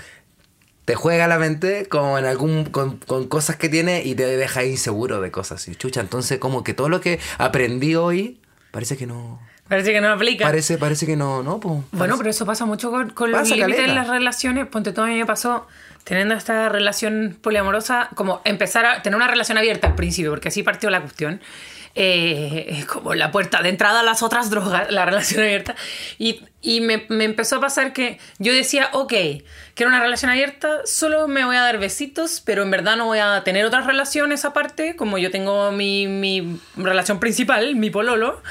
te 0.85 0.95
juega 0.95 1.27
la 1.27 1.39
mente 1.39 1.87
como 1.87 2.19
en 2.19 2.25
algún 2.27 2.65
con, 2.65 2.99
con 2.99 3.27
cosas 3.27 3.57
que 3.57 3.69
tiene 3.69 4.05
y 4.05 4.15
te 4.15 4.25
deja 4.25 4.65
inseguro 4.65 5.21
de 5.21 5.31
cosas. 5.31 5.67
Y 5.69 5.75
chucha, 5.75 6.01
entonces 6.01 6.39
como 6.39 6.63
que 6.63 6.75
todo 6.75 6.89
lo 6.89 7.01
que 7.01 7.19
aprendí 7.39 7.95
hoy 7.95 8.41
parece 8.71 8.97
que 8.97 9.07
no. 9.07 9.41
Parece 9.69 9.93
que 9.93 10.01
no 10.01 10.09
aplica. 10.09 10.45
Parece, 10.45 10.79
parece 10.79 11.07
que 11.07 11.17
no, 11.17 11.43
no, 11.43 11.59
pues. 11.59 11.83
Bueno, 11.91 12.17
pero 12.19 12.31
eso 12.31 12.47
pasa 12.47 12.67
mucho 12.67 12.91
con, 12.91 13.11
con 13.11 13.33
los 13.33 13.49
límites 13.51 13.81
en 13.81 13.97
las 13.97 14.09
relaciones. 14.09 14.67
Ponte 14.69 14.93
todo 14.93 15.07
a 15.07 15.09
mí 15.09 15.17
me 15.17 15.27
pasó 15.27 15.67
teniendo 16.07 16.35
esta 16.35 16.69
relación 16.69 17.37
poliamorosa, 17.43 18.11
como 18.15 18.41
empezar 18.45 18.87
a 18.87 19.03
tener 19.03 19.17
una 19.17 19.27
relación 19.27 19.59
abierta 19.59 19.89
al 19.89 19.97
principio, 19.97 20.31
porque 20.31 20.49
así 20.49 20.63
partió 20.63 20.89
la 20.89 21.01
cuestión. 21.01 21.41
Eh, 21.97 22.67
es 22.69 22.85
como 22.85 23.15
la 23.15 23.33
puerta 23.33 23.61
de 23.61 23.71
entrada 23.71 24.01
a 24.01 24.03
las 24.05 24.23
otras 24.23 24.49
drogas, 24.49 24.89
la 24.93 25.05
relación 25.05 25.43
abierta. 25.43 25.75
Y, 26.17 26.45
y 26.63 26.81
me, 26.81 27.07
me 27.09 27.25
empezó 27.25 27.57
a 27.57 27.61
pasar 27.61 27.93
que 27.93 28.21
yo 28.39 28.53
decía, 28.53 28.89
ok, 28.93 29.15
quiero 29.75 29.89
una 29.89 29.99
relación 29.99 30.31
abierta, 30.31 30.83
solo 30.85 31.27
me 31.27 31.45
voy 31.45 31.57
a 31.57 31.63
dar 31.63 31.79
besitos, 31.79 32.41
pero 32.41 32.63
en 32.63 32.71
verdad 32.71 32.97
no 32.97 33.07
voy 33.07 33.19
a 33.19 33.43
tener 33.43 33.65
otras 33.67 33.85
relaciones 33.85 34.45
aparte, 34.45 34.95
como 34.95 35.19
yo 35.19 35.33
tengo 35.33 35.73
mi, 35.73 36.07
mi 36.07 36.61
relación 36.77 37.19
principal, 37.19 37.75
mi 37.75 37.91
pololo. 37.91 38.43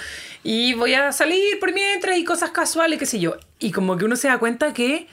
Y 0.43 0.73
voy 0.73 0.93
a 0.93 1.13
salir 1.13 1.57
por 1.61 1.71
mientras 1.73 2.17
y 2.17 2.25
cosas 2.25 2.49
casuales, 2.49 2.99
qué 2.99 3.05
sé 3.05 3.21
yo. 3.21 3.37
Y 3.59 3.71
como 3.71 3.95
que 3.95 4.03
uno 4.03 4.17
se 4.17 4.27
da 4.27 4.39
cuenta 4.39 4.73
que 4.73 5.07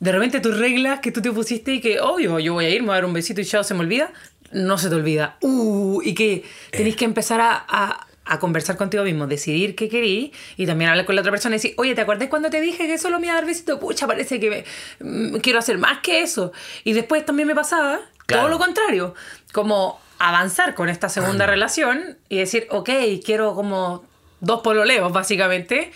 de 0.00 0.12
repente 0.12 0.40
tus 0.40 0.56
reglas 0.58 1.00
que 1.00 1.10
tú 1.12 1.20
te 1.22 1.32
pusiste 1.32 1.72
y 1.74 1.80
que, 1.80 2.00
obvio, 2.00 2.38
yo 2.38 2.54
voy 2.54 2.66
a 2.66 2.70
ir, 2.70 2.80
me 2.82 2.86
voy 2.88 2.92
a 2.92 2.96
dar 2.96 3.04
un 3.04 3.12
besito 3.12 3.40
y 3.40 3.44
chao, 3.44 3.64
se 3.64 3.74
me 3.74 3.80
olvida, 3.80 4.12
no 4.52 4.78
se 4.78 4.88
te 4.88 4.94
olvida. 4.94 5.36
Uh, 5.42 6.00
y 6.02 6.14
que 6.14 6.44
tenés 6.70 6.96
que 6.96 7.04
empezar 7.04 7.40
a, 7.40 7.64
a- 7.68 8.04
a 8.30 8.38
conversar 8.38 8.76
contigo 8.76 9.02
mismo, 9.04 9.26
decidir 9.26 9.74
qué 9.74 9.88
querís 9.88 10.32
y 10.58 10.66
también 10.66 10.90
hablar 10.90 11.06
con 11.06 11.14
la 11.14 11.22
otra 11.22 11.30
persona 11.32 11.54
y 11.54 11.58
decir, 11.58 11.74
oye, 11.78 11.94
¿te 11.94 12.02
acuerdas 12.02 12.28
cuando 12.28 12.50
te 12.50 12.60
dije 12.60 12.86
que 12.86 12.98
solo 12.98 13.18
me 13.18 13.26
iba 13.28 13.32
a 13.32 13.36
dar 13.38 13.46
besito? 13.46 13.80
Pucha, 13.80 14.06
parece 14.06 14.38
que 14.38 14.50
me- 14.50 14.64
mm, 15.00 15.36
quiero 15.38 15.58
hacer 15.58 15.78
más 15.78 16.00
que 16.00 16.20
eso. 16.20 16.52
Y 16.84 16.92
después 16.92 17.24
también 17.24 17.48
me 17.48 17.54
pasaba 17.54 18.00
Claro. 18.26 18.42
todo 18.42 18.50
lo 18.50 18.58
contrario, 18.58 19.14
como 19.54 19.98
avanzar 20.18 20.74
con 20.74 20.90
esta 20.90 21.08
segunda 21.08 21.46
relación 21.46 22.18
y 22.28 22.36
decir, 22.36 22.66
ok, 22.70 22.90
quiero 23.24 23.54
como 23.54 24.04
dos 24.40 24.60
pololeos, 24.60 25.10
básicamente, 25.10 25.90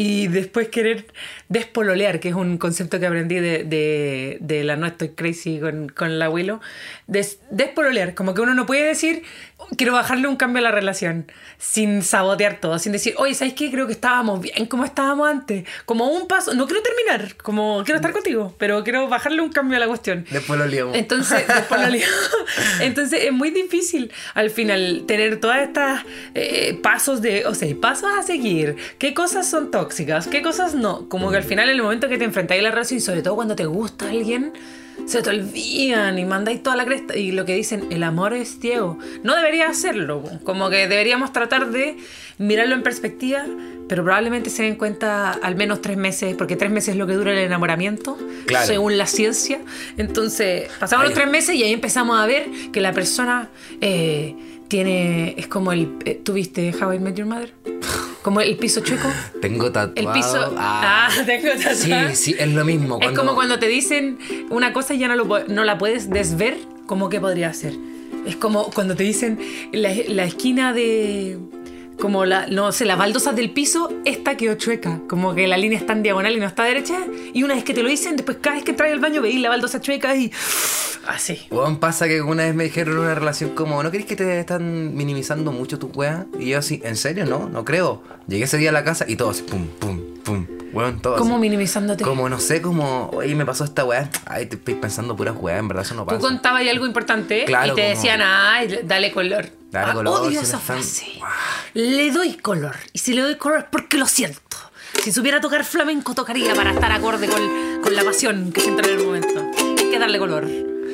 y 0.00 0.28
después 0.28 0.68
querer 0.68 1.06
despololear, 1.48 2.20
que 2.20 2.28
es 2.28 2.34
un 2.36 2.56
concepto 2.56 3.00
que 3.00 3.06
aprendí 3.06 3.34
de, 3.34 3.64
de, 3.64 4.38
de 4.40 4.62
la 4.62 4.76
No 4.76 4.86
Estoy 4.86 5.08
Crazy 5.08 5.58
con, 5.58 5.88
con 5.88 6.20
la 6.20 6.30
Willow. 6.30 6.60
Des- 7.08 7.40
despololear, 7.50 8.14
como 8.14 8.32
que 8.32 8.40
uno 8.42 8.54
no 8.54 8.64
puede 8.64 8.84
decir, 8.84 9.24
quiero 9.76 9.92
bajarle 9.94 10.28
un 10.28 10.36
cambio 10.36 10.60
a 10.60 10.62
la 10.62 10.70
relación, 10.70 11.32
sin 11.58 12.02
sabotear 12.04 12.60
todo, 12.60 12.78
sin 12.78 12.92
decir, 12.92 13.14
oye, 13.16 13.34
¿sabes 13.34 13.54
qué? 13.54 13.72
Creo 13.72 13.86
que 13.88 13.92
estábamos 13.92 14.40
bien 14.40 14.66
como 14.66 14.84
estábamos 14.84 15.28
antes. 15.28 15.64
Como 15.84 16.06
un 16.06 16.28
paso, 16.28 16.54
no 16.54 16.66
quiero 16.66 16.80
terminar, 16.82 17.34
como 17.36 17.82
quiero 17.84 17.96
estar 17.96 18.12
contigo, 18.12 18.54
pero 18.56 18.84
quiero 18.84 19.08
bajarle 19.08 19.40
un 19.42 19.50
cambio 19.50 19.78
a 19.78 19.80
la 19.80 19.88
cuestión. 19.88 20.24
Después 20.30 20.60
lo 20.60 20.66
liamos. 20.66 20.96
Entonces, 20.96 21.44
lío. 21.90 22.06
Entonces 22.80 23.24
es 23.24 23.32
muy 23.32 23.50
difícil 23.50 24.12
al 24.34 24.50
final 24.50 25.04
tener 25.08 25.40
todas 25.40 25.60
estas 25.66 26.04
eh, 26.34 26.78
pasos 26.82 27.20
de, 27.20 27.46
o 27.46 27.54
sea, 27.54 27.68
pasos 27.80 28.10
a 28.16 28.22
seguir. 28.22 28.76
¿Qué 28.98 29.12
cosas 29.12 29.48
son 29.50 29.70
tóxicas? 29.72 29.87
¿Qué 30.30 30.42
cosas 30.42 30.74
no? 30.74 31.08
Como 31.08 31.30
que 31.30 31.36
al 31.38 31.44
final 31.44 31.68
en 31.68 31.76
el 31.76 31.82
momento 31.82 32.08
que 32.08 32.18
te 32.18 32.24
enfrentáis 32.24 32.60
a 32.60 32.64
la 32.64 32.70
relación 32.70 32.98
y 32.98 33.00
sobre 33.00 33.22
todo 33.22 33.34
cuando 33.36 33.56
te 33.56 33.66
gusta 33.66 34.08
alguien, 34.10 34.52
se 35.06 35.22
te 35.22 35.30
olvidan 35.30 36.18
y 36.18 36.24
mandáis 36.24 36.62
toda 36.62 36.76
la 36.76 36.84
cresta. 36.84 37.16
Y 37.16 37.32
lo 37.32 37.44
que 37.44 37.54
dicen, 37.54 37.86
el 37.90 38.02
amor 38.02 38.32
es 38.34 38.58
ciego. 38.60 38.98
No 39.22 39.34
debería 39.36 39.68
hacerlo. 39.68 40.22
Como 40.44 40.68
que 40.70 40.88
deberíamos 40.88 41.32
tratar 41.32 41.70
de 41.70 41.96
mirarlo 42.38 42.74
en 42.74 42.82
perspectiva, 42.82 43.44
pero 43.88 44.04
probablemente 44.04 44.50
se 44.50 44.64
den 44.64 44.74
cuenta 44.76 45.30
al 45.32 45.54
menos 45.56 45.80
tres 45.80 45.96
meses, 45.96 46.34
porque 46.36 46.56
tres 46.56 46.70
meses 46.70 46.90
es 46.90 46.96
lo 46.96 47.06
que 47.06 47.14
dura 47.14 47.32
el 47.32 47.38
enamoramiento, 47.38 48.18
Claro. 48.46 48.66
según 48.66 48.98
la 48.98 49.06
ciencia. 49.06 49.60
Entonces, 49.96 50.68
pasamos 50.78 51.06
los 51.06 51.14
tres 51.14 51.28
meses 51.30 51.54
y 51.56 51.62
ahí 51.62 51.72
empezamos 51.72 52.18
a 52.20 52.26
ver 52.26 52.46
que 52.72 52.80
la 52.80 52.92
persona 52.92 53.48
eh, 53.80 54.34
tiene. 54.68 55.34
Es 55.38 55.46
como 55.46 55.72
el. 55.72 55.88
eh, 56.04 56.20
¿Tuviste 56.22 56.74
How 56.80 56.92
I 56.94 56.98
Met 56.98 57.14
Your 57.16 57.26
Mother? 57.26 57.52
Como 58.22 58.40
el 58.40 58.56
piso 58.56 58.80
chueco. 58.80 59.08
Tengo 59.40 59.70
tatuado. 59.70 59.92
El 59.94 60.08
piso. 60.12 60.54
Ah, 60.58 61.08
tengo 61.26 61.48
tatuado. 61.62 62.08
Sí, 62.10 62.16
sí, 62.16 62.36
es 62.38 62.48
lo 62.48 62.64
mismo. 62.64 62.98
Es 63.00 63.12
como 63.12 63.34
cuando 63.34 63.58
te 63.58 63.68
dicen 63.68 64.18
una 64.50 64.72
cosa 64.72 64.94
y 64.94 64.98
ya 64.98 65.08
no, 65.08 65.16
lo, 65.16 65.44
no 65.46 65.64
la 65.64 65.78
puedes 65.78 66.10
desver, 66.10 66.56
como 66.86 67.08
que 67.08 67.20
podría 67.20 67.52
ser. 67.52 67.74
Es 68.26 68.36
como 68.36 68.70
cuando 68.70 68.96
te 68.96 69.04
dicen 69.04 69.38
la, 69.72 69.90
la 70.08 70.24
esquina 70.24 70.72
de. 70.72 71.38
Como 71.98 72.24
la, 72.24 72.46
no 72.46 72.70
sé, 72.70 72.84
la 72.84 72.94
baldosa 72.94 73.32
del 73.32 73.50
piso, 73.50 73.92
esta 74.04 74.36
quedó 74.36 74.54
chueca. 74.54 75.00
Como 75.08 75.34
que 75.34 75.48
la 75.48 75.56
línea 75.56 75.78
está 75.78 75.94
en 75.94 76.02
diagonal 76.02 76.32
y 76.36 76.40
no 76.40 76.46
está 76.46 76.64
derecha. 76.64 76.98
Y 77.34 77.42
una 77.42 77.54
vez 77.54 77.64
que 77.64 77.74
te 77.74 77.82
lo 77.82 77.88
dicen, 77.88 78.16
después 78.16 78.38
cada 78.40 78.56
vez 78.56 78.64
que 78.64 78.72
traes 78.72 78.92
al 78.92 79.00
baño 79.00 79.20
veis 79.20 79.40
la 79.40 79.48
baldosa 79.48 79.80
chueca 79.80 80.14
y. 80.14 80.30
Así. 81.08 81.46
Weón, 81.50 81.78
pasa 81.78 82.06
que 82.06 82.20
una 82.20 82.44
vez 82.44 82.54
me 82.54 82.64
dijeron 82.64 82.96
en 82.96 83.00
una 83.00 83.14
relación 83.14 83.50
como, 83.50 83.82
¿no 83.82 83.90
crees 83.90 84.04
que 84.04 84.14
te 84.14 84.38
están 84.38 84.94
minimizando 84.94 85.52
mucho 85.52 85.78
tu 85.78 85.86
weá? 85.88 86.26
Y 86.38 86.50
yo 86.50 86.58
así, 86.58 86.82
¿en 86.84 86.96
serio? 86.96 87.24
No, 87.24 87.48
no 87.48 87.64
creo. 87.64 88.02
Llegué 88.26 88.44
ese 88.44 88.58
día 88.58 88.68
a 88.68 88.72
la 88.74 88.84
casa 88.84 89.06
y 89.08 89.16
todo 89.16 89.30
así, 89.30 89.42
pum, 89.42 89.66
pum, 89.78 90.00
pum. 90.28 90.46
Weón, 90.72 91.00
todo 91.00 91.16
Como 91.16 91.38
minimizándote. 91.38 92.04
Como, 92.04 92.28
no 92.28 92.38
sé, 92.38 92.60
como, 92.60 93.08
oye, 93.14 93.34
me 93.34 93.46
pasó 93.46 93.64
esta 93.64 93.84
weá. 93.84 94.10
Ay, 94.26 94.46
te 94.46 94.56
estoy 94.56 94.74
pensando 94.74 95.16
puras 95.16 95.34
weá, 95.38 95.56
en 95.58 95.66
verdad 95.68 95.84
eso 95.84 95.94
no 95.94 96.02
Tú 96.02 96.08
pasa. 96.08 96.20
contabas 96.20 96.60
ahí 96.60 96.68
algo 96.68 96.84
importante 96.86 97.44
Claro, 97.46 97.72
y 97.72 97.74
te 97.74 97.82
como- 97.82 97.94
decían, 97.94 98.20
ay, 98.22 98.80
dale 98.84 99.10
color. 99.12 99.48
Dale 99.70 99.90
Ah, 99.90 99.94
color, 99.94 100.20
Odio 100.20 100.30
si 100.40 100.46
esa 100.46 100.58
están- 100.58 100.76
frase. 100.82 101.06
Le 101.74 102.10
doy 102.10 102.34
color. 102.34 102.76
Y 102.92 102.98
si 102.98 103.14
le 103.14 103.22
doy 103.22 103.36
color 103.36 103.60
es 103.60 103.64
porque 103.70 103.96
lo 103.96 104.06
siento. 104.06 104.40
Si 105.02 105.12
supiera 105.12 105.40
tocar 105.40 105.64
flamenco, 105.64 106.14
tocaría 106.14 106.54
para 106.54 106.72
estar 106.72 106.90
acorde 106.92 107.28
con, 107.28 107.40
con 107.82 107.94
la 107.94 108.02
pasión 108.04 108.52
que 108.52 108.60
siento 108.60 108.82
en 108.88 108.98
el 108.98 109.04
momento. 109.04 109.44
Hay 109.78 109.90
que 109.90 109.98
darle 109.98 110.18
color. 110.18 110.44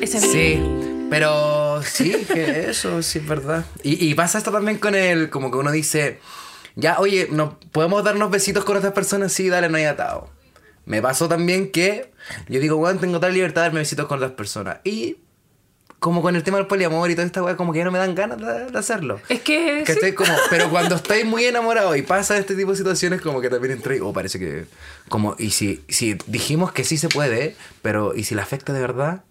Ese 0.01 0.19
es 0.19 0.25
Sí, 0.25 0.57
mi... 0.57 1.07
pero 1.11 1.81
sí, 1.85 2.13
que 2.33 2.69
eso 2.71 3.03
sí 3.03 3.19
es 3.19 3.27
verdad. 3.27 3.65
Y, 3.83 4.05
y 4.09 4.15
pasa 4.15 4.39
esto 4.39 4.51
también 4.53 4.79
con 4.79 4.95
el, 4.95 5.31
como 5.31 5.51
que 5.51 5.57
uno 5.59 5.71
dice, 5.73 6.21
ya, 6.77 6.99
oye, 6.99 7.29
no, 7.31 7.59
¿podemos 7.73 8.03
darnos 8.05 8.31
besitos 8.31 8.65
con 8.65 8.77
otras 8.77 8.93
personas? 8.93 9.33
Sí, 9.33 9.49
dale, 9.49 9.69
no 9.69 9.77
hay 9.77 9.85
atado. 9.85 10.31
Me 10.87 11.01
pasó 11.01 11.29
también 11.29 11.71
que 11.71 12.13
yo 12.49 12.61
digo, 12.61 12.77
bueno, 12.77 13.01
tengo 13.01 13.21
tal 13.21 13.33
libertad 13.33 13.63
de 13.63 13.67
darme 13.69 13.81
besitos 13.81 14.07
con 14.07 14.19
otras 14.19 14.33
personas. 14.33 14.79
Y 14.85 15.19
como 16.05 16.21
con 16.21 16.37
el 16.37 16.43
tema 16.43 16.59
del 16.59 16.67
poliamor 16.67 17.11
y 17.11 17.15
toda 17.15 17.27
esta 17.27 17.43
weá, 17.43 17.57
como 17.57 17.73
que 17.73 17.79
ya 17.79 17.85
no 17.87 17.91
me 17.91 17.99
dan 17.99 18.15
ganas 18.15 18.39
de, 18.39 18.71
de 18.71 18.79
hacerlo. 18.79 19.21
Es 19.31 19.41
que... 19.41 19.85
¿Cachai? 19.87 20.11
sí. 20.11 20.15
Como, 20.15 20.33
pero 20.51 20.69
cuando 20.69 20.97
estáis 20.97 21.25
muy 21.25 21.47
enamorados 21.47 21.97
y 21.97 22.03
pasa 22.03 22.37
este 22.37 22.55
tipo 22.55 22.73
de 22.73 22.77
situaciones, 22.77 23.23
como 23.23 23.41
que 23.41 23.49
también 23.49 23.73
entré, 23.73 24.03
o 24.03 24.13
parece 24.13 24.39
que. 24.39 24.67
Como, 25.09 25.35
y 25.39 25.51
si, 25.51 25.83
si 25.89 26.19
dijimos 26.27 26.73
que 26.73 26.85
sí 26.85 26.99
se 26.99 27.09
puede, 27.09 27.57
pero 27.81 28.15
¿y 28.15 28.25
si 28.25 28.35
le 28.35 28.43
afecta 28.43 28.75
de 28.75 28.81
verdad? 28.81 29.25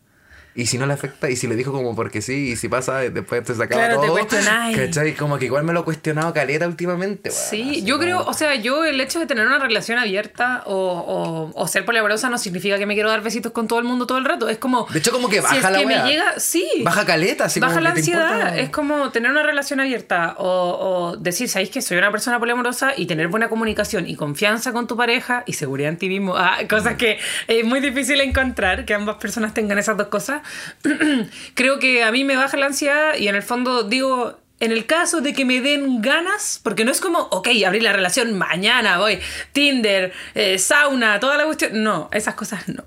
¿Y 0.56 0.68
si 0.68 0.78
no 0.78 0.86
le 0.86 0.94
afecta? 0.94 1.30
¿Y 1.30 1.36
si 1.36 1.48
le 1.48 1.56
dijo 1.56 1.72
como 1.72 1.96
porque 1.96 2.22
sí? 2.22 2.52
¿Y 2.52 2.56
si 2.56 2.70
pasa, 2.70 2.98
después 3.00 3.44
te 3.44 3.56
sacaba 3.56 3.86
Claro, 3.86 4.02
te 4.02 4.08
todo? 4.08 4.18
cuestionáis. 4.18 4.78
¿Cachai? 4.78 5.14
Como 5.16 5.40
que 5.40 5.46
igual 5.46 5.64
me 5.64 5.74
lo 5.74 5.80
he 5.80 5.84
cuestionado 5.84 6.32
caleta 6.32 6.68
últimamente, 6.68 7.30
weón. 7.30 7.42
Sí, 7.50 7.82
yo 7.84 7.96
como- 7.96 8.04
creo, 8.04 8.24
o 8.26 8.34
sea, 8.34 8.54
yo 8.56 8.86
el 8.86 9.02
hecho 9.02 9.20
de 9.20 9.26
tener 9.26 9.48
una 9.48 9.58
relación 9.58 9.98
abierta 9.98 10.62
o, 10.68 10.76
o- 10.76 11.52
o 11.60 11.68
ser 11.68 11.86
poliamorosa 11.86 12.30
no 12.30 12.38
significa 12.38 12.78
que 12.78 12.86
me 12.86 12.94
quiero 12.94 13.10
dar 13.10 13.22
besitos 13.24 13.52
con 13.52 13.68
todo 13.68 13.80
el 13.80 13.86
mundo 13.86 14.06
todo 14.06 14.20
el 14.20 14.26
rato. 14.26 14.48
Es 14.48 14.60
como. 14.60 14.86
De 14.92 15.00
hecho, 15.00 15.12
como 15.12 15.28
que 15.28 15.38
si 15.38 15.42
baja 15.42 15.56
es 15.58 15.64
la 15.64 15.80
que 15.80 15.86
wea. 15.88 16.04
me 16.04 16.12
llega, 16.12 16.40
sí. 16.40 16.68
Baja 16.84 17.04
caleta, 17.04 17.46
así 17.46 17.60
Baja 17.60 17.74
como 17.74 17.84
la 17.84 17.90
que 17.90 17.96
te 17.96 18.00
ansiedad. 18.12 18.36
importa- 18.38 18.58
Es 18.60 18.70
como 18.70 19.10
tener 19.12 19.32
una 19.32 19.42
relación 19.44 19.80
abierta 19.80 20.36
o, 20.38 21.14
o 21.14 21.18
decir, 21.18 21.50
¿sabéis 21.50 21.72
que 21.72 21.82
soy 21.82 21.98
una 21.98 22.12
persona 22.12 22.38
poliamorosa 22.38 22.94
y 22.96 23.08
tener 23.08 23.28
buena 23.28 23.50
comunicación 23.50 24.08
y 24.08 24.16
confianza 24.16 24.72
con 24.72 24.86
tu 24.86 24.96
pareja 24.96 25.44
y 25.48 25.54
seguridad 25.54 25.90
en 25.90 25.98
ti 25.98 26.10
mismo? 26.10 26.36
Ah, 26.38 26.60
cosas 26.70 26.94
que 26.96 27.18
es 27.48 27.66
muy 27.66 27.80
difícil 27.80 28.22
encontrar, 28.22 28.86
que 28.86 28.94
ambas 28.94 29.16
personas 29.16 29.56
tengan 29.56 29.80
esas 29.80 29.98
dos 29.98 30.10
cosas. 30.10 30.43
Creo 31.54 31.80
que 31.80 32.04
a 32.04 32.12
mí 32.12 32.24
me 32.24 32.36
baja 32.36 32.58
la 32.58 32.68
ansiedad 32.68 33.16
y 33.18 33.28
en 33.28 33.36
el 33.36 33.44
fondo 33.44 33.84
digo. 33.84 34.40
En 34.60 34.72
el 34.72 34.86
caso 34.86 35.20
de 35.20 35.34
que 35.34 35.44
me 35.44 35.60
den 35.60 36.02
ganas, 36.02 36.62
porque 36.64 36.86
no 36.86 36.92
es 36.92 37.02
como, 37.02 37.20
ok, 37.20 37.50
abrir 37.68 37.84
la 37.84 37.92
relación 37.92 38.38
mañana, 38.38 38.98
voy, 38.98 39.20
Tinder, 39.52 40.14
eh, 40.36 40.58
sauna, 40.58 41.20
toda 41.20 41.36
la 41.36 41.44
cuestión. 41.44 41.84
No, 41.84 42.08
esas 42.14 42.36
cosas 42.36 42.70
no. 42.70 42.86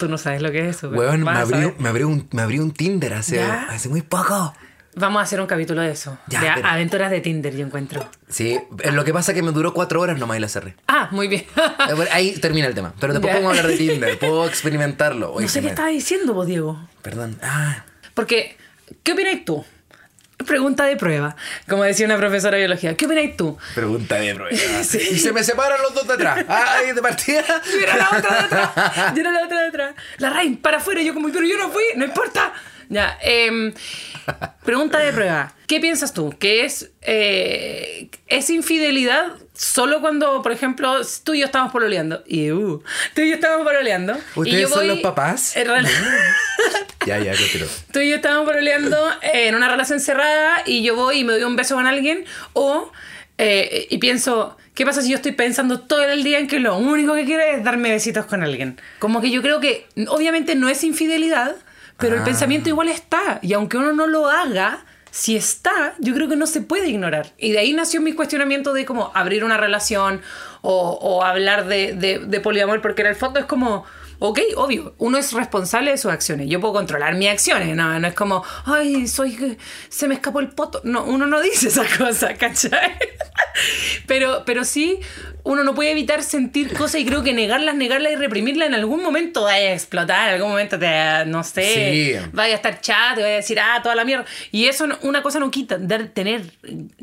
Tú 0.00 0.08
no 0.08 0.18
sabes 0.18 0.42
lo 0.42 0.50
que 0.50 0.68
es 0.68 0.78
eso. 0.78 0.88
Weón, 0.88 1.22
me 1.22 1.30
abrió, 1.30 1.76
me, 1.78 1.90
abrió 1.90 2.08
un, 2.08 2.26
me 2.32 2.42
abrió 2.42 2.62
un 2.62 2.72
Tinder 2.72 3.14
hace, 3.14 3.36
¿Ya? 3.36 3.68
hace 3.70 3.88
muy 3.88 4.02
poco. 4.02 4.52
Vamos 4.94 5.20
a 5.20 5.22
hacer 5.22 5.40
un 5.40 5.46
capítulo 5.46 5.80
de 5.80 5.90
eso. 5.90 6.18
Ya, 6.26 6.40
de 6.40 6.50
pero- 6.56 6.68
aventuras 6.68 7.10
de 7.10 7.20
Tinder, 7.22 7.56
yo 7.56 7.64
encuentro. 7.64 8.06
Sí, 8.28 8.58
eh, 8.82 8.92
lo 8.92 9.04
que 9.04 9.12
pasa 9.14 9.32
es 9.32 9.36
que 9.36 9.42
me 9.42 9.50
duró 9.52 9.72
cuatro 9.72 10.00
horas 10.02 10.18
nomás 10.18 10.36
y 10.36 10.40
la 10.40 10.48
cerré. 10.48 10.76
Ah, 10.86 11.08
muy 11.12 11.28
bien. 11.28 11.46
Eh, 11.56 12.08
Ahí 12.12 12.32
termina 12.38 12.66
el 12.66 12.74
tema. 12.74 12.92
Pero 13.00 13.14
después 13.14 13.32
podemos 13.32 13.50
hablar 13.56 13.68
de 13.72 13.76
Tinder. 13.78 14.18
Puedo 14.18 14.46
experimentarlo. 14.46 15.32
Oye, 15.32 15.46
no 15.46 15.48
sé 15.50 15.60
qué 15.60 15.64
me- 15.64 15.70
estaba 15.70 15.88
diciendo 15.88 16.34
vos, 16.34 16.46
Diego. 16.46 16.78
Perdón. 17.00 17.38
Ah, 17.42 17.84
Porque, 18.12 18.56
¿qué 19.02 19.12
opináis 19.12 19.44
tú? 19.46 19.64
Pregunta 20.46 20.84
de 20.84 20.96
prueba. 20.96 21.36
Como 21.68 21.84
decía 21.84 22.04
una 22.04 22.16
profesora 22.18 22.56
de 22.56 22.64
biología. 22.64 22.96
¿Qué 22.96 23.06
opináis 23.06 23.36
tú? 23.36 23.56
pregunta 23.74 24.16
de 24.16 24.34
prueba. 24.34 24.56
Sí. 24.82 24.98
Y 25.12 25.18
se 25.20 25.32
me 25.32 25.42
separan 25.44 25.80
los 25.80 25.94
dos 25.94 26.06
de 26.06 26.14
atrás. 26.14 26.44
Ah, 26.48 26.78
ahí 26.78 26.92
de 26.92 27.00
partida. 27.00 27.44
Yo 27.72 27.78
era 27.80 27.96
la 27.96 28.08
otra 28.10 28.34
de 28.34 28.40
atrás. 28.40 28.70
Yo 29.14 29.20
era 29.20 29.30
la 29.32 29.44
otra 29.44 29.60
de 29.62 29.68
atrás. 29.68 29.94
La 30.18 30.30
Rain, 30.30 30.56
para 30.58 30.78
afuera. 30.78 31.00
Yo 31.00 31.14
como, 31.14 31.30
pero 31.32 31.46
yo 31.46 31.56
no 31.56 31.70
fui, 31.70 31.84
no 31.96 32.04
importa. 32.04 32.52
Ya, 32.92 33.18
em, 33.22 33.72
pregunta 34.64 34.98
de 34.98 35.12
prueba. 35.12 35.54
¿Qué 35.66 35.80
piensas 35.80 36.12
tú? 36.12 36.34
¿Que 36.38 36.64
es, 36.66 36.90
eh, 37.00 38.10
es 38.26 38.50
infidelidad 38.50 39.32
solo 39.54 40.02
cuando, 40.02 40.42
por 40.42 40.52
ejemplo, 40.52 41.00
tú 41.24 41.32
y 41.32 41.38
yo 41.40 41.46
estamos 41.46 41.72
pololeando? 41.72 42.22
Y, 42.26 42.50
uh, 42.52 42.82
tú 43.14 43.22
y 43.22 43.28
yo 43.30 43.34
estamos 43.36 43.66
pololeando. 43.66 44.12
y 44.36 44.40
¿Ustedes 44.40 44.60
yo 44.60 44.68
son 44.68 44.78
voy- 44.80 44.88
los 44.88 44.98
papás? 45.00 45.56
En 45.56 45.68
Ya, 47.06 47.18
ya, 47.18 47.32
continúo. 47.34 47.68
tú 47.92 47.98
y 48.00 48.10
yo 48.10 48.16
estamos 48.16 48.44
pololeando 48.46 48.96
en 49.22 49.54
una 49.54 49.68
relación 49.70 49.98
cerrada 49.98 50.62
y 50.66 50.82
yo 50.84 50.94
voy 50.94 51.20
y 51.20 51.24
me 51.24 51.32
doy 51.32 51.42
un 51.44 51.56
beso 51.56 51.74
con 51.74 51.86
alguien 51.86 52.24
o 52.52 52.92
eh, 53.38 53.88
y 53.90 53.98
pienso 53.98 54.56
¿qué 54.74 54.86
pasa 54.86 55.02
si 55.02 55.08
yo 55.10 55.16
estoy 55.16 55.32
pensando 55.32 55.80
todo 55.80 56.04
el 56.04 56.22
día 56.22 56.38
en 56.38 56.46
que 56.46 56.60
lo 56.60 56.76
único 56.76 57.14
que 57.16 57.24
quiero 57.24 57.42
es 57.42 57.64
darme 57.64 57.90
besitos 57.90 58.26
con 58.26 58.44
alguien? 58.44 58.80
como 59.00 59.20
que 59.20 59.30
yo 59.32 59.42
creo 59.42 59.58
que 59.58 59.86
obviamente 60.08 60.54
no 60.54 60.68
es 60.68 60.84
infidelidad 60.84 61.56
pero 62.02 62.16
el 62.16 62.20
Ah. 62.20 62.24
pensamiento 62.24 62.68
igual 62.68 62.88
está 62.88 63.38
y 63.40 63.54
aunque 63.54 63.78
uno 63.78 63.92
no 63.94 64.06
lo 64.06 64.28
haga 64.28 64.84
si 65.10 65.36
está, 65.36 65.94
yo 65.98 66.14
creo 66.14 66.28
que 66.28 66.36
no 66.36 66.46
se 66.46 66.60
puede 66.62 66.88
ignorar. 66.88 67.32
Y 67.38 67.52
de 67.52 67.58
ahí 67.58 67.72
nació 67.74 68.00
mi 68.00 68.12
cuestionamiento 68.14 68.72
de 68.74 68.84
cómo 68.86 69.10
abrir 69.14 69.44
una 69.44 69.56
relación 69.58 70.20
o, 70.62 70.90
o 71.00 71.22
hablar 71.22 71.66
de, 71.66 71.92
de- 71.94 72.18
de 72.20 72.40
poliamor, 72.40 72.80
porque 72.82 73.02
en 73.02 73.08
el 73.08 73.14
fondo 73.16 73.38
es 73.40 73.44
como, 73.46 73.84
ok, 74.22 74.40
obvio, 74.56 74.94
uno 74.98 75.18
es 75.18 75.32
responsable 75.32 75.90
de 75.90 75.98
sus 75.98 76.10
acciones. 76.12 76.48
Yo 76.48 76.60
puedo 76.60 76.74
controlar 76.74 77.14
mis 77.16 77.28
acciones, 77.28 77.74
no, 77.76 77.98
no 77.98 78.06
es 78.08 78.14
como, 78.14 78.44
ay, 78.64 79.06
soy, 79.08 79.58
se 79.88 80.06
me 80.08 80.14
escapó 80.14 80.40
el 80.40 80.48
poto. 80.50 80.80
No, 80.84 81.04
uno 81.04 81.26
no 81.26 81.40
dice 81.42 81.68
esa 81.68 81.84
cosa, 81.98 82.34
¿cachai? 82.34 82.96
Pero, 84.06 84.44
pero 84.46 84.64
sí, 84.64 84.98
uno 85.44 85.64
no 85.64 85.74
puede 85.74 85.90
evitar 85.90 86.22
sentir 86.22 86.72
cosas 86.72 87.00
y 87.00 87.04
creo 87.04 87.22
que 87.22 87.32
negarlas, 87.32 87.74
negarlas 87.74 88.12
y 88.12 88.16
reprimirlas 88.16 88.68
en 88.68 88.74
algún 88.74 89.02
momento 89.02 89.42
vaya 89.42 89.70
a 89.70 89.72
explotar, 89.72 90.28
en 90.28 90.34
algún 90.36 90.50
momento 90.50 90.78
te, 90.78 91.24
no 91.26 91.42
sé, 91.44 91.62
Sí. 91.62 92.28
vaya 92.32 92.54
a 92.54 92.56
estar 92.56 92.80
chat, 92.80 93.16
vaya 93.16 93.26
a 93.26 93.36
decir, 93.36 93.58
ah, 93.60 93.80
toda 93.82 93.94
la 93.94 94.04
mierda. 94.04 94.24
Y 94.50 94.66
eso, 94.66 94.86
una 95.02 95.22
cosa 95.22 95.38
no 95.38 95.50
quita, 95.50 95.78
dar, 95.78 96.08
tener, 96.08 96.42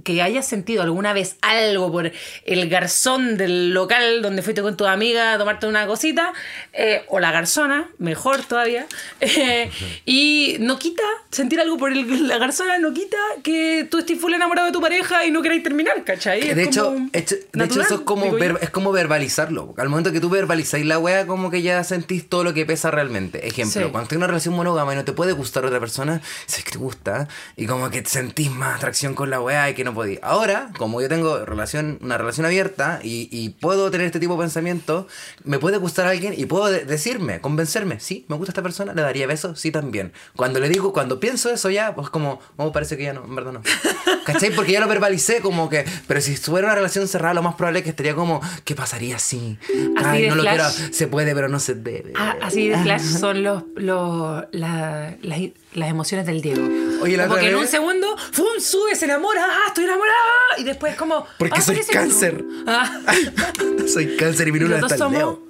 que 0.04 0.22
hayas 0.22 0.46
sentido 0.48 0.84
alguna 0.84 1.14
vez 1.14 1.38
algo 1.42 1.92
por 1.92 2.12
el 2.46 2.70
garzón 2.70 3.38
del 3.38 3.74
local 3.74 4.22
donde 4.22 4.42
fuiste 4.42 4.62
con 4.62 4.78
tu 4.78 4.86
amiga 4.86 5.34
a 5.34 5.38
tomarte 5.38 5.68
una 5.68 5.86
cosita, 5.88 6.34
eh, 6.74 7.04
o 7.10 7.20
la 7.20 7.32
garzona, 7.32 7.90
mejor 7.98 8.44
todavía, 8.44 8.86
eh, 9.22 9.70
y 10.06 10.58
no 10.60 10.78
quita, 10.80 11.04
sentir 11.32 11.60
algo 11.60 11.78
por 11.78 11.92
el- 11.92 12.28
la 12.28 12.38
garzona 12.38 12.78
no 12.78 12.94
quita 12.94 13.18
que 13.44 13.88
tú 13.90 14.00
estés 14.00 14.20
full 14.20 14.34
enamorado 14.34 14.68
de 14.68 14.74
tu 14.74 14.82
pareja 14.82 15.26
y 15.26 15.32
no 15.32 15.42
queráis 15.42 15.64
terminar, 15.64 16.04
¿cachai? 16.04 16.42
De 16.54 16.62
Es 16.62 16.68
hecho, 16.70 16.96
de 17.12 17.66
hecho, 17.66 17.82
eso 17.82 17.96
es 17.96 18.02
como, 18.02 18.32
ver- 18.32 18.60
es 18.62 18.70
como 18.70 18.92
verbalizarlo. 18.92 19.74
Al 19.78 19.90
momento 19.90 20.12
que 20.12 20.20
tú 20.20 20.30
verbalizáis 20.30 20.86
la 20.86 21.00
wea, 21.00 21.28
como 21.28 21.50
que 21.52 21.62
ya 21.62 21.84
sentís 21.84 22.28
todo 22.30 22.44
lo 22.44 22.54
que 22.54 22.66
pesa 22.66 22.92
realmente. 22.92 23.48
Ejemplo, 23.48 23.86
Sí. 23.86 23.92
cuando 23.92 24.08
tienes 24.08 24.20
una 24.20 24.28
relación 24.28 24.56
monógama 24.56 24.94
y 24.94 24.96
no 24.96 25.06
te 25.06 25.14
puede 25.14 25.34
gustar 25.34 25.66
otra 25.66 25.80
persona, 25.80 26.22
sabes 26.46 26.66
que 26.66 26.72
te 26.72 26.78
gusta 26.78 27.28
y 27.56 27.66
como 27.66 27.90
que 27.90 28.04
sentís 28.06 28.52
más 28.52 28.76
atracción 28.78 29.14
con 29.16 29.30
la 29.30 29.42
wea 29.42 29.70
y 29.70 29.74
que 29.74 29.84
no 29.84 29.94
podís. 29.94 30.20
Ahora, 30.22 30.72
como 30.78 31.02
yo 31.02 31.10
tengo 31.10 31.46
relación, 31.46 31.98
una 32.02 32.18
relación 32.18 32.46
abierta 32.46 33.00
y, 33.04 33.28
y 33.32 33.50
puedo 33.50 33.90
tener 33.92 34.08
este 34.08 34.20
tipo 34.20 34.34
de 34.34 34.40
pensamiento, 34.42 35.08
me 35.44 35.60
puede 35.60 35.78
gustar 35.78 36.08
alguien 36.08 36.34
y 36.38 36.46
puedo 36.46 36.68
de- 36.68 36.86
decirme, 36.90 37.40
convencerme, 37.42 38.00
sí, 38.00 38.26
me 38.28 38.36
gusta 38.36 38.52
esta 38.52 38.62
persona, 38.64 38.94
le 38.94 39.02
daría 39.02 39.28
besos, 39.28 39.60
sí 39.60 39.72
también. 39.72 40.12
Cuando 40.36 40.60
le 40.60 40.70
digo, 40.70 40.92
cuando 40.94 41.20
pienso 41.20 41.50
eso 41.52 41.70
ya, 41.70 41.96
pues 41.96 42.10
como, 42.10 42.40
oh, 42.58 42.72
parece 42.72 42.98
que 42.98 43.04
ya 43.04 43.14
no, 43.14 43.24
en 43.24 43.36
verdad 43.36 43.52
no. 43.54 43.62
¿Cachai? 44.26 44.54
Porque 44.56 44.72
ya 44.74 44.80
lo 44.80 44.88
verbalicé 44.88 45.42
como 45.42 45.70
que, 45.70 45.86
pero 46.08 46.22
si 46.22 46.36
fuera 46.36 46.68
una 46.68 46.76
relación 46.76 47.08
cerrada, 47.08 47.34
lo 47.36 47.42
más 47.44 47.56
probable 47.56 47.80
es 47.80 47.84
que 47.84 47.90
estaría 47.92 48.16
como, 48.16 48.42
¿qué 48.66 48.76
pasaría 48.76 49.18
si? 49.20 49.58
Así 49.98 50.06
Ay, 50.06 50.28
no 50.28 50.36
lo 50.36 50.42
flash. 50.44 50.76
quiero, 50.76 50.94
se 50.94 51.08
puede, 51.08 51.34
pero 51.34 51.48
no 51.50 51.60
se 51.60 51.76
debe. 51.76 52.14
Ah, 52.16 52.36
así 52.42 52.68
de 52.68 52.78
flash 52.78 53.02
son 53.20 53.44
los, 53.44 53.64
los, 53.76 54.44
la- 54.52 55.16
las, 55.22 55.40
las 55.74 55.90
emociones 55.90 56.26
del 56.26 56.42
Diego. 56.42 56.62
Oye, 57.02 57.16
la 57.18 57.24
como 57.24 57.36
otra 57.36 57.46
que 57.48 57.52
en 57.52 57.56
un 57.58 57.68
segundo, 57.68 58.16
¡fum! 58.32 58.46
sube, 58.60 58.96
se 58.96 59.06
enamora, 59.06 59.46
¡ah, 59.46 59.68
estoy 59.68 59.86
enamorada! 59.86 60.16
Y 60.58 60.64
después 60.64 60.96
como... 60.96 61.26
Porque 61.38 61.58
ah, 61.58 61.62
soy 61.62 61.80
cáncer. 61.92 62.44
Ah. 62.68 63.02
Soy 63.88 64.16
cáncer 64.18 64.48
y 64.48 64.52
dos 64.60 64.92
en 64.92 64.98
somos 64.98 65.18
Leo. 65.18 65.42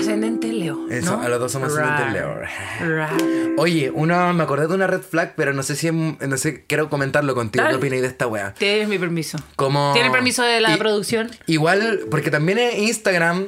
ascendente 0.00 0.52
Leo. 0.76 0.88
Eso, 0.90 1.16
¿no? 1.16 1.22
a 1.22 1.28
los 1.28 1.40
dos 1.40 1.52
somos 1.52 1.72
Leo. 1.74 2.40
Ra. 2.80 3.10
Oye, 3.56 3.90
una, 3.90 4.32
me 4.32 4.42
acordé 4.42 4.66
de 4.66 4.74
una 4.74 4.86
red 4.86 5.00
flag, 5.02 5.34
pero 5.36 5.52
no 5.52 5.62
sé 5.62 5.76
si 5.76 5.90
no 5.90 6.36
sé, 6.36 6.64
quiero 6.66 6.88
comentarlo 6.90 7.34
contigo. 7.34 7.64
Dale. 7.64 7.74
¿Qué 7.74 7.78
opináis 7.78 8.02
de 8.02 8.08
esta 8.08 8.26
wea? 8.26 8.54
Tienes 8.54 8.88
mi 8.88 8.98
permiso. 8.98 9.38
Como... 9.56 9.92
¿Tiene 9.94 10.10
permiso 10.10 10.42
de 10.42 10.60
la 10.60 10.74
y- 10.74 10.78
producción? 10.78 11.30
Igual, 11.46 12.00
porque 12.10 12.30
también 12.30 12.58
en 12.58 12.78
Instagram. 12.84 13.46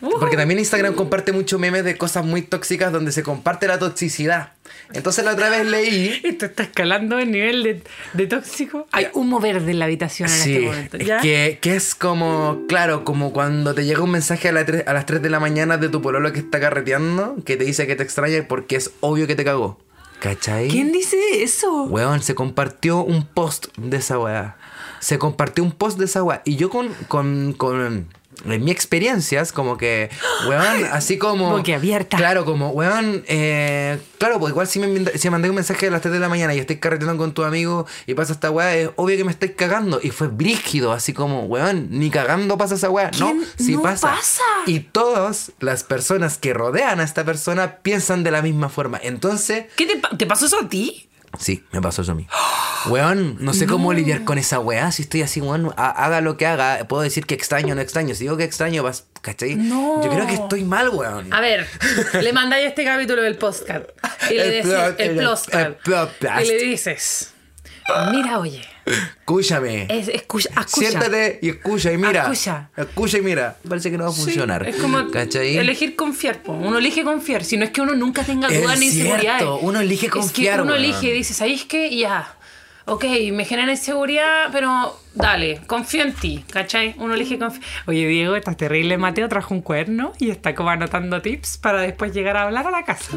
Porque 0.00 0.36
también 0.36 0.58
Instagram 0.58 0.94
comparte 0.94 1.32
muchos 1.32 1.58
memes 1.58 1.84
de 1.84 1.96
cosas 1.96 2.24
muy 2.24 2.42
tóxicas 2.42 2.92
donde 2.92 3.12
se 3.12 3.22
comparte 3.22 3.66
la 3.66 3.78
toxicidad. 3.78 4.52
Entonces 4.92 5.24
la 5.24 5.32
otra 5.32 5.48
vez 5.50 5.66
leí. 5.66 6.20
Esto 6.22 6.46
está 6.46 6.64
escalando 6.64 7.18
el 7.18 7.30
nivel 7.30 7.62
de, 7.62 7.82
de 8.12 8.26
tóxico. 8.26 8.86
Hay 8.92 9.08
humo 9.14 9.40
verde 9.40 9.70
en 9.72 9.78
la 9.78 9.86
habitación 9.86 10.28
en 10.28 10.34
Sí, 10.34 10.54
este 10.56 10.66
momento. 10.66 10.96
¿ya? 10.98 11.18
que, 11.20 11.58
que 11.60 11.76
es 11.76 11.94
como, 11.94 12.62
claro, 12.68 13.04
como 13.04 13.32
cuando 13.32 13.74
te 13.74 13.84
llega 13.84 14.02
un 14.02 14.10
mensaje 14.10 14.48
a, 14.48 14.52
la 14.52 14.66
tre- 14.66 14.84
a 14.86 14.92
las 14.92 15.06
3 15.06 15.22
de 15.22 15.30
la 15.30 15.40
mañana 15.40 15.76
de 15.78 15.88
tu 15.88 16.02
pololo 16.02 16.32
que 16.32 16.40
está 16.40 16.60
carreteando, 16.60 17.36
que 17.44 17.56
te 17.56 17.64
dice 17.64 17.86
que 17.86 17.96
te 17.96 18.02
extraña 18.02 18.44
porque 18.48 18.76
es 18.76 18.90
obvio 19.00 19.26
que 19.26 19.34
te 19.34 19.44
cagó. 19.44 19.78
¿Cachai? 20.20 20.68
¿Quién 20.68 20.92
dice 20.92 21.16
eso? 21.42 21.84
Weón, 21.84 22.22
se 22.22 22.34
compartió 22.34 23.02
un 23.02 23.26
post 23.26 23.66
de 23.76 23.98
esa 23.98 24.18
weá. 24.18 24.56
Se 25.00 25.18
compartió 25.18 25.62
un 25.62 25.72
post 25.72 25.98
de 25.98 26.06
esa 26.06 26.22
weá. 26.22 26.40
Y 26.44 26.56
yo 26.56 26.70
con, 26.70 26.88
con, 27.08 27.52
con 27.52 28.08
en 28.44 28.64
mi 28.64 28.70
experiencia 28.70 29.40
es 29.40 29.50
como 29.52 29.76
que, 29.76 30.10
weón, 30.48 30.84
así 30.92 31.18
como... 31.18 31.50
Boquiabierta. 31.50 32.16
Claro, 32.16 32.44
como, 32.44 32.70
weón, 32.70 33.24
eh, 33.28 33.98
claro, 34.18 34.38
pues 34.38 34.50
igual 34.52 34.66
si 34.66 34.78
me, 34.78 35.04
si 35.18 35.26
me 35.28 35.30
mandé 35.32 35.48
un 35.48 35.56
mensaje 35.56 35.86
a 35.88 35.90
las 35.90 36.02
3 36.02 36.12
de 36.14 36.20
la 36.20 36.28
mañana 36.28 36.54
y 36.54 36.58
estoy 36.58 36.76
carreteando 36.76 37.16
con 37.16 37.32
tu 37.32 37.44
amigo 37.44 37.86
y 38.06 38.14
pasa 38.14 38.32
esta 38.32 38.50
weá, 38.50 38.74
es 38.76 38.90
obvio 38.96 39.16
que 39.16 39.24
me 39.24 39.32
estáis 39.32 39.52
cagando. 39.56 40.00
Y 40.02 40.10
fue 40.10 40.28
brígido, 40.28 40.92
así 40.92 41.12
como, 41.12 41.44
weón, 41.44 41.88
ni 41.90 42.10
cagando 42.10 42.56
pasa 42.58 42.74
esa 42.76 42.90
weá. 42.90 43.10
No, 43.18 43.34
sí 43.58 43.72
No 43.74 43.82
pasa. 43.82 44.08
pasa. 44.14 44.42
Y 44.66 44.80
todas 44.80 45.52
las 45.60 45.82
personas 45.84 46.38
que 46.38 46.52
rodean 46.54 47.00
a 47.00 47.04
esta 47.04 47.24
persona 47.24 47.76
piensan 47.82 48.22
de 48.22 48.30
la 48.30 48.42
misma 48.42 48.68
forma. 48.68 49.00
Entonces... 49.02 49.66
¿Qué 49.76 49.86
te, 49.86 49.96
pa- 49.96 50.16
te 50.16 50.26
pasó 50.26 50.46
eso 50.46 50.58
a 50.60 50.68
ti? 50.68 51.08
Sí, 51.38 51.64
me 51.72 51.80
pasó 51.80 52.02
eso 52.02 52.12
a 52.12 52.14
mí. 52.14 52.26
Weón, 52.86 53.36
no 53.40 53.52
sé 53.52 53.66
cómo 53.66 53.92
lidiar 53.92 54.24
con 54.24 54.38
esa 54.38 54.60
weá. 54.60 54.92
Si 54.92 55.02
estoy 55.02 55.22
así, 55.22 55.40
weón, 55.40 55.72
ha- 55.76 55.90
haga 55.90 56.20
lo 56.20 56.36
que 56.36 56.46
haga. 56.46 56.86
Puedo 56.88 57.02
decir 57.02 57.26
que 57.26 57.34
extraño 57.34 57.72
o 57.72 57.74
no 57.74 57.80
extraño. 57.80 58.14
Si 58.14 58.24
digo 58.24 58.36
que 58.36 58.44
extraño, 58.44 58.82
vas, 58.82 59.04
¿cachai? 59.22 59.56
No. 59.56 60.02
Yo 60.04 60.10
creo 60.10 60.26
que 60.26 60.34
estoy 60.34 60.64
mal, 60.64 60.88
weón. 60.90 61.32
A 61.32 61.40
ver, 61.40 61.66
le 62.20 62.32
mandáis 62.32 62.68
este 62.68 62.84
capítulo 62.84 63.22
del 63.22 63.36
podcast. 63.38 63.86
Y 64.30 64.34
le 64.34 64.58
El 64.60 64.64
plot- 64.64 64.94
el, 64.98 65.10
el- 65.10 65.18
el 65.18 65.74
podcast. 65.76 66.44
Y 66.44 66.48
le 66.48 66.58
dices, 66.58 67.32
mira, 68.12 68.38
oye, 68.38 68.62
Escúchame. 68.86 69.86
es, 69.90 70.08
escucha, 70.08 70.48
escucha. 70.60 70.88
Siéntate 70.90 71.38
y 71.42 71.50
escucha 71.50 71.92
y 71.92 71.98
mira. 71.98 72.22
Escucha. 72.22 72.70
Escucha 72.76 73.18
y 73.18 73.22
mira. 73.22 73.56
Parece 73.68 73.90
que 73.90 73.98
no 73.98 74.04
va 74.04 74.10
a 74.10 74.12
Sí, 74.12 74.22
funcionar. 74.22 74.68
es 74.68 74.76
como 74.76 75.10
¿Cachai? 75.10 75.56
elegir 75.58 75.96
confiar. 75.96 76.42
po. 76.42 76.52
Uno 76.52 76.78
elige 76.78 77.02
confiar. 77.02 77.44
Si 77.44 77.56
no 77.56 77.64
es 77.64 77.70
que 77.70 77.80
uno 77.80 77.94
nunca 77.94 78.22
tenga 78.22 78.48
dudas 78.48 78.78
ni 78.78 78.88
cierto, 78.90 79.14
inseguridades. 79.16 79.48
uno 79.62 79.80
elige 79.80 80.08
confiar, 80.08 80.54
Es 80.54 80.60
que 80.60 80.62
uno 80.62 80.74
elige, 80.76 81.12
dice, 81.12 81.34
¿sabéis 81.34 81.64
qué? 81.64 81.94
Ya. 81.96 82.32
Ok, 82.84 83.04
me 83.32 83.44
genera 83.44 83.72
inseguridad, 83.72 84.48
pero 84.52 84.96
dale, 85.16 85.60
confío 85.66 86.02
en 86.02 86.12
ti, 86.14 86.44
¿cachai? 86.50 86.94
Uno 86.98 87.14
elige 87.14 87.38
confiar. 87.38 87.64
Oye, 87.86 88.06
Diego, 88.06 88.36
estás 88.36 88.56
terrible. 88.56 88.96
Mateo 88.98 89.28
trajo 89.28 89.52
un 89.54 89.62
cuerno 89.62 90.12
y 90.18 90.30
está 90.30 90.54
como 90.54 90.70
anotando 90.70 91.20
tips 91.22 91.58
para 91.58 91.80
después 91.82 92.12
llegar 92.14 92.36
a 92.36 92.42
hablar 92.44 92.66
a 92.66 92.70
la 92.70 92.84
casa. 92.84 93.10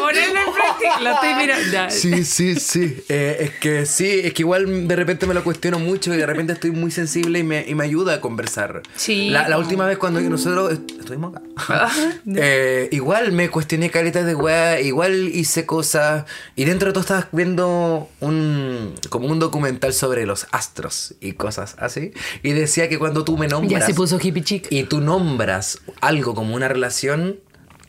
Ponerlo 0.00 0.38
en 0.40 0.52
práctica. 0.52 1.00
Lo 1.00 1.10
estoy 1.12 1.34
mirando. 1.34 1.90
Sí, 1.90 2.24
sí, 2.24 2.56
sí. 2.56 2.96
Eh, 3.08 3.36
es 3.40 3.50
que 3.60 3.86
sí, 3.86 4.20
es 4.24 4.32
que 4.32 4.42
igual 4.42 4.86
de 4.88 4.96
repente 4.96 5.26
me 5.26 5.34
lo 5.34 5.42
cuestiono 5.44 5.78
mucho 5.78 6.12
y 6.14 6.16
de 6.16 6.26
repente 6.26 6.52
estoy 6.52 6.70
muy 6.70 6.90
sensible 6.90 7.38
y 7.38 7.42
me, 7.42 7.64
y 7.66 7.74
me 7.74 7.84
ayuda 7.84 8.14
a 8.14 8.20
conversar. 8.20 8.82
Sí. 8.96 9.30
La, 9.30 9.48
la 9.48 9.58
última 9.58 9.86
vez 9.86 9.98
cuando 9.98 10.20
nosotros 10.20 10.72
est- 10.72 10.90
estuvimos 11.00 11.34
acá, 11.56 11.88
eh, 12.36 12.88
igual 12.92 13.32
me 13.32 13.48
cuestioné 13.48 13.90
caletas 13.90 14.26
de 14.26 14.34
weá, 14.34 14.80
igual 14.80 15.28
hice 15.28 15.66
cosas 15.66 16.24
y 16.56 16.64
dentro 16.64 16.88
de 16.88 16.92
todo 16.92 17.00
estaba 17.02 17.28
viendo 17.32 18.08
un 18.20 18.94
como 19.10 19.28
un 19.28 19.38
documental 19.38 19.92
sobre 19.92 20.13
los 20.26 20.46
astros 20.52 21.14
y 21.20 21.32
cosas 21.32 21.76
así 21.78 22.12
y 22.42 22.52
decía 22.52 22.88
que 22.88 22.98
cuando 22.98 23.24
tú 23.24 23.36
me 23.36 23.48
nombras 23.48 23.80
Ya 23.80 23.86
se 23.86 23.94
puso 23.94 24.18
hippie 24.22 24.42
chic. 24.44 24.66
y 24.70 24.84
tú 24.84 25.00
nombras 25.00 25.80
algo 26.00 26.34
como 26.34 26.54
una 26.54 26.68
relación, 26.68 27.40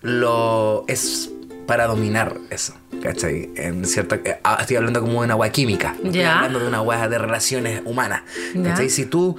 lo 0.02 0.84
es 0.88 1.32
para 1.68 1.88
dominar 1.88 2.38
eso. 2.50 2.74
¿Cachai? 3.02 3.50
En 3.56 3.86
cierta, 3.86 4.16
eh, 4.24 4.40
ah, 4.44 4.58
estoy 4.62 4.78
hablando 4.78 5.02
como 5.02 5.14
de 5.14 5.26
una 5.26 5.34
agua 5.34 5.50
química. 5.50 5.92
no 6.00 6.06
Estoy 6.08 6.22
Ya. 6.22 6.36
hablando 6.38 6.60
de 6.60 6.68
una 6.68 6.78
agua 6.78 7.08
de 7.08 7.18
relaciones 7.18 7.82
humanas. 7.86 8.22
Ya. 8.54 8.64
¿Cachai? 8.64 8.90
Si 8.90 9.06
tú 9.06 9.38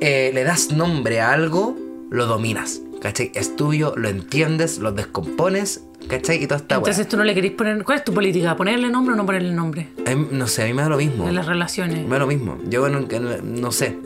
eh, 0.00 0.30
le 0.34 0.44
das 0.44 0.70
nombre 0.72 1.20
a 1.20 1.32
algo, 1.32 1.76
lo 2.10 2.26
dominas. 2.26 2.80
¿Cachai? 3.00 3.30
Es 3.34 3.54
tuyo, 3.56 3.94
lo 3.96 4.08
entiendes, 4.08 4.78
lo 4.78 4.90
descompones. 4.92 5.82
¿Cachai? 6.08 6.42
Y 6.42 6.46
toda 6.46 6.60
esta 6.60 6.76
Entonces 6.76 7.06
tú 7.08 7.16
no 7.16 7.24
le 7.24 7.34
querés 7.34 7.52
poner. 7.52 7.84
¿Cuál 7.84 7.98
es 7.98 8.04
tu 8.04 8.12
política? 8.14 8.56
¿Ponerle 8.56 8.88
nombre 8.88 9.14
o 9.14 9.16
no 9.16 9.26
ponerle 9.26 9.52
nombre? 9.52 9.88
mí- 10.06 10.28
No 10.32 10.46
sé, 10.46 10.62
a 10.62 10.66
mí 10.66 10.72
me 10.72 10.82
da 10.82 10.88
lo 10.88 10.96
mismo. 10.96 11.28
En 11.28 11.34
las 11.34 11.46
relaciones. 11.46 12.02
Me 12.04 12.10
da 12.10 12.18
lo 12.20 12.26
mismo. 12.26 12.58
Yo 12.68 12.88
no, 12.88 13.00
no- 13.00 13.36
no 13.42 13.72
sé. 13.72 13.96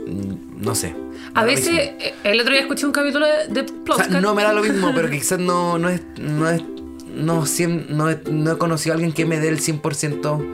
No 0.58 0.74
sé. 0.74 0.94
A 1.34 1.44
veces, 1.44 1.68
mismo. 1.72 1.80
eh, 2.00 2.14
el 2.24 2.40
otro 2.40 2.52
día 2.52 2.62
escuché 2.62 2.86
un 2.86 2.92
capítulo 2.92 3.26
de, 3.26 3.62
de 3.62 3.66
O 3.88 3.94
sea, 3.96 4.08
no 4.20 4.34
me 4.34 4.42
da 4.42 4.52
lo 4.52 4.62
mismo, 4.64 4.92
pero 4.94 5.08
quizás 5.08 5.38
no, 5.38 5.78
no 5.78 5.88
es. 5.88 6.02
No 6.18 6.48
es. 6.48 6.62
No, 7.14 7.44
no, 7.90 8.08
no 8.30 8.52
he 8.52 8.58
conocido 8.58 8.94
a 8.94 8.96
alguien 8.96 9.12
que 9.12 9.26
me 9.26 9.38
dé 9.38 9.48
el 9.48 9.60
100% 9.60 10.44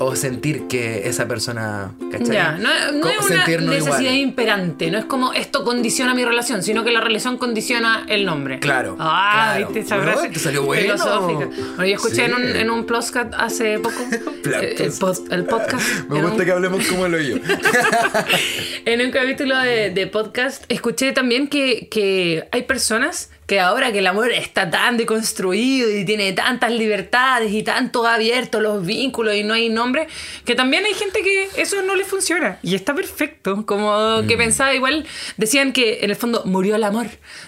o 0.00 0.16
sentir 0.16 0.66
que 0.66 1.08
esa 1.08 1.28
persona. 1.28 1.92
¿Cachai? 2.10 2.32
Ya, 2.34 2.52
no, 2.52 2.68
no 2.92 3.08
es 3.08 3.18
una 3.30 3.46
necesidad 3.46 3.76
iguales. 3.76 4.14
imperante, 4.16 4.90
no 4.90 4.98
es 4.98 5.04
como 5.04 5.32
esto 5.32 5.62
condiciona 5.64 6.14
mi 6.14 6.24
relación, 6.24 6.62
sino 6.62 6.82
que 6.84 6.90
la 6.90 7.00
relación 7.00 7.38
condiciona 7.38 8.04
el 8.08 8.24
nombre. 8.24 8.58
Claro, 8.58 8.96
Ah, 8.98 9.52
claro. 9.54 9.66
viste 9.68 9.80
esa 9.86 10.00
frase. 10.02 10.28
te 10.30 10.38
salió 10.40 10.62
bueno. 10.64 10.82
filosófica. 10.82 11.46
Bueno, 11.76 11.84
yo 11.86 11.94
escuché 11.94 12.14
Sí. 12.16 12.20
en 12.22 12.34
un, 12.34 12.42
en 12.56 12.70
un 12.70 12.86
Ploscat 12.86 13.34
hace 13.34 13.78
poco 13.78 13.96
eh, 14.10 14.74
el, 14.78 14.92
pod- 14.92 15.32
el 15.32 15.44
podcast. 15.44 16.08
Me 16.08 16.20
gusta 16.22 16.38
un- 16.38 16.44
que 16.44 16.52
hablemos 16.52 16.86
como 16.86 17.06
lo 17.08 17.20
yo. 17.20 17.36
En 18.84 19.00
un 19.00 19.10
capítulo 19.10 19.56
de, 19.58 19.90
de 19.90 20.06
podcast 20.06 20.64
escuché 20.68 21.12
también 21.12 21.48
que, 21.48 21.88
que 21.90 22.48
hay 22.52 22.62
personas 22.64 23.30
que 23.46 23.60
ahora 23.60 23.92
que 23.92 23.98
el 23.98 24.06
amor 24.06 24.32
está 24.32 24.70
tan 24.70 24.96
deconstruido 24.96 25.90
y 25.90 26.04
tiene 26.04 26.32
tantas 26.32 26.72
libertades 26.72 27.52
y 27.52 27.62
tanto 27.62 28.06
abierto 28.06 28.60
los 28.60 28.84
vínculos 28.84 29.34
y 29.34 29.44
no 29.44 29.54
hay 29.54 29.68
nombre, 29.68 30.06
que 30.44 30.54
también 30.54 30.84
hay 30.84 30.94
gente 30.94 31.20
que 31.22 31.48
eso 31.56 31.82
no 31.82 31.94
le 31.94 32.04
funciona 32.04 32.58
y 32.62 32.74
está 32.74 32.94
perfecto. 32.94 33.66
Como 33.66 34.22
que 34.26 34.36
pensaba 34.36 34.74
igual, 34.74 35.06
decían 35.36 35.72
que 35.72 36.00
en 36.02 36.10
el 36.10 36.16
fondo 36.16 36.42
murió 36.44 36.76
el 36.76 36.84
amor. 36.84 37.06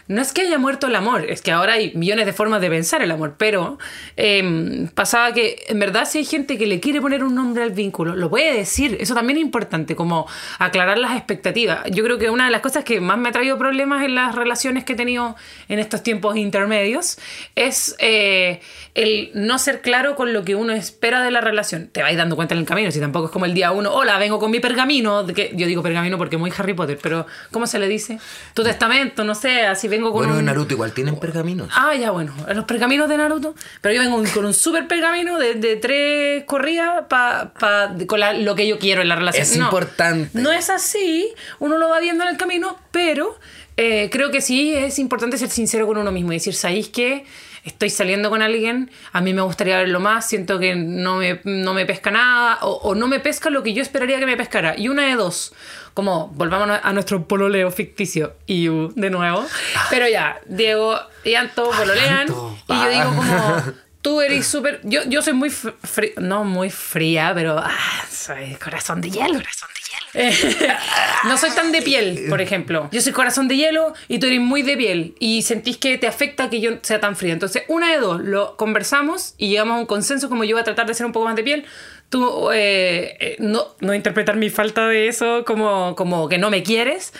No 0.08 0.20
es 0.20 0.32
que 0.32 0.42
haya 0.42 0.58
muerto 0.58 0.86
el 0.86 0.96
amor, 0.96 1.24
es 1.28 1.42
que 1.42 1.52
ahora 1.52 1.74
hay 1.74 1.92
millones 1.94 2.26
de 2.26 2.32
formas 2.32 2.60
de 2.60 2.68
pensar 2.68 3.02
el 3.02 3.10
amor, 3.10 3.36
pero 3.38 3.78
em, 4.16 4.88
pasaba 4.88 5.32
que 5.32 5.64
en 5.68 5.78
verdad 5.78 6.06
si 6.08 6.18
hay 6.18 6.24
gente 6.24 6.58
que 6.58 6.66
le 6.66 6.80
quiere 6.80 7.00
poner 7.00 7.24
un 7.24 7.34
nombre 7.34 7.62
al 7.62 7.70
vínculo, 7.70 8.14
lo 8.14 8.28
puede 8.28 8.54
decir, 8.54 8.96
eso 9.00 9.14
también 9.14 9.38
es 9.38 9.42
importante, 9.42 9.96
como 9.96 10.26
aclarar 10.58 10.98
las 10.98 11.16
expectativas. 11.16 11.80
Yo 11.90 12.04
creo 12.04 12.18
que 12.18 12.30
una 12.30 12.46
de 12.46 12.50
las 12.50 12.60
cosas 12.60 12.84
que 12.84 13.00
más 13.00 13.18
me 13.18 13.30
ha 13.30 13.32
traído 13.32 13.58
problemas 13.58 14.04
en 14.04 14.14
las 14.14 14.34
relaciones 14.34 14.84
que 14.84 14.92
he 14.92 14.96
tenido 14.96 15.36
en 15.68 15.78
estos 15.86 16.02
tiempos 16.02 16.36
intermedios 16.36 17.18
es 17.54 17.96
eh, 17.98 18.60
el 18.94 19.30
no 19.34 19.58
ser 19.58 19.80
claro 19.80 20.14
con 20.16 20.32
lo 20.32 20.44
que 20.44 20.54
uno 20.54 20.72
espera 20.72 21.22
de 21.22 21.30
la 21.30 21.40
relación. 21.40 21.88
Te 21.88 22.02
vais 22.02 22.16
dando 22.16 22.36
cuenta 22.36 22.54
en 22.54 22.60
el 22.60 22.66
camino, 22.66 22.90
si 22.90 23.00
tampoco 23.00 23.26
es 23.26 23.32
como 23.32 23.44
el 23.44 23.54
día 23.54 23.72
uno, 23.72 23.92
hola, 23.92 24.18
vengo 24.18 24.38
con 24.38 24.50
mi 24.50 24.60
pergamino, 24.60 25.22
de 25.24 25.34
que 25.34 25.52
yo 25.54 25.66
digo 25.66 25.82
pergamino 25.82 26.18
porque 26.18 26.36
muy 26.36 26.52
Harry 26.56 26.74
Potter, 26.74 26.98
pero 27.02 27.26
¿cómo 27.50 27.66
se 27.66 27.78
le 27.78 27.88
dice? 27.88 28.18
Tu 28.54 28.62
testamento, 28.62 29.24
no 29.24 29.34
sé, 29.34 29.62
así 29.66 29.88
vengo 29.88 30.10
con 30.12 30.18
Bueno, 30.20 30.32
un... 30.34 30.38
en 30.40 30.44
Naruto 30.46 30.74
igual 30.74 30.92
tienen 30.92 31.18
pergaminos. 31.18 31.68
Ah, 31.74 31.94
ya, 31.94 32.10
bueno, 32.10 32.34
los 32.54 32.64
pergaminos 32.64 33.08
de 33.08 33.16
Naruto. 33.16 33.54
Pero 33.80 33.94
yo 33.94 34.00
vengo 34.00 34.22
con 34.34 34.44
un 34.46 34.54
super 34.54 34.86
pergamino 34.88 35.38
de, 35.38 35.54
de 35.54 35.76
tres 35.76 36.44
corridas 36.44 37.04
pa, 37.08 37.52
pa- 37.58 37.88
de- 37.88 38.06
con 38.06 38.20
la- 38.20 38.32
lo 38.32 38.54
que 38.54 38.66
yo 38.66 38.78
quiero 38.78 39.02
en 39.02 39.08
la 39.08 39.16
relación. 39.16 39.42
Es 39.42 39.56
No, 39.56 39.64
importante. 39.66 40.30
No 40.38 40.52
es 40.52 40.70
así, 40.70 41.32
uno 41.58 41.78
lo 41.78 41.88
va 41.88 42.00
viendo 42.00 42.24
en 42.24 42.30
el 42.30 42.36
camino, 42.36 42.78
pero 42.90 43.38
eh, 43.76 44.08
creo 44.10 44.30
que 44.30 44.40
sí 44.40 44.74
es 44.74 44.98
importante 44.98 45.38
ser 45.38 45.50
sincero 45.50 45.86
con 45.86 45.98
uno 45.98 46.12
mismo 46.12 46.32
y 46.32 46.36
decir, 46.36 46.54
¿sabéis 46.54 46.88
qué? 46.88 47.24
Estoy 47.64 47.90
saliendo 47.90 48.30
con 48.30 48.42
alguien, 48.42 48.90
a 49.12 49.20
mí 49.20 49.34
me 49.34 49.42
gustaría 49.42 49.76
verlo 49.78 49.98
más, 49.98 50.28
siento 50.28 50.60
que 50.60 50.76
no 50.76 51.16
me, 51.16 51.40
no 51.44 51.74
me 51.74 51.84
pesca 51.84 52.12
nada 52.12 52.58
o, 52.62 52.70
o 52.74 52.94
no 52.94 53.08
me 53.08 53.18
pesca 53.18 53.50
lo 53.50 53.64
que 53.64 53.72
yo 53.74 53.82
esperaría 53.82 54.20
que 54.20 54.26
me 54.26 54.36
pescara. 54.36 54.78
Y 54.78 54.88
una 54.88 55.06
de 55.06 55.16
dos, 55.16 55.52
como 55.92 56.28
volvamos 56.28 56.78
a 56.80 56.92
nuestro 56.92 57.26
pololeo 57.26 57.70
ficticio, 57.72 58.36
y 58.46 58.68
de 58.68 59.10
nuevo. 59.10 59.44
Pero 59.90 60.08
ya, 60.08 60.38
Diego 60.46 60.96
y 61.24 61.34
Anto 61.34 61.68
pololean 61.70 62.28
y 62.68 62.72
yo 62.72 62.88
digo 62.88 63.04
como... 63.16 63.62
Tú 64.06 64.20
eres 64.20 64.46
súper... 64.46 64.80
Yo, 64.84 65.02
yo 65.06 65.20
soy 65.20 65.32
muy... 65.32 65.50
fri- 65.50 66.14
no 66.18 66.44
muy 66.44 66.70
fría, 66.70 67.32
pero... 67.34 67.58
Ah, 67.58 68.04
soy 68.08 68.54
corazón 68.54 69.00
de 69.00 69.10
hielo. 69.10 69.34
Corazón 69.40 69.68
de 69.74 69.80
hielo. 69.80 69.85
no 71.24 71.36
soy 71.36 71.50
tan 71.50 71.72
de 71.72 71.82
piel, 71.82 72.26
por 72.28 72.40
ejemplo. 72.40 72.88
Yo 72.92 73.00
soy 73.00 73.12
corazón 73.12 73.48
de 73.48 73.56
hielo 73.56 73.92
y 74.08 74.18
tú 74.18 74.26
eres 74.26 74.40
muy 74.40 74.62
de 74.62 74.76
piel. 74.76 75.14
Y 75.18 75.42
sentís 75.42 75.76
que 75.76 75.98
te 75.98 76.06
afecta 76.06 76.48
que 76.50 76.60
yo 76.60 76.72
sea 76.82 77.00
tan 77.00 77.16
fría. 77.16 77.32
Entonces, 77.32 77.64
una 77.68 77.92
de 77.92 77.98
dos, 77.98 78.20
lo 78.20 78.56
conversamos 78.56 79.34
y 79.36 79.48
llegamos 79.48 79.76
a 79.76 79.80
un 79.80 79.86
consenso 79.86 80.28
como 80.28 80.44
yo 80.44 80.56
voy 80.56 80.62
a 80.62 80.64
tratar 80.64 80.86
de 80.86 80.94
ser 80.94 81.06
un 81.06 81.12
poco 81.12 81.26
más 81.26 81.36
de 81.36 81.42
piel. 81.42 81.64
Tú 82.08 82.50
eh, 82.52 83.16
eh, 83.20 83.36
no, 83.38 83.74
no 83.80 83.94
interpretar 83.94 84.36
mi 84.36 84.50
falta 84.50 84.86
de 84.86 85.08
eso 85.08 85.44
como, 85.44 85.94
como 85.96 86.28
que 86.28 86.38
no 86.38 86.50
me 86.50 86.62
quieres. 86.62 87.12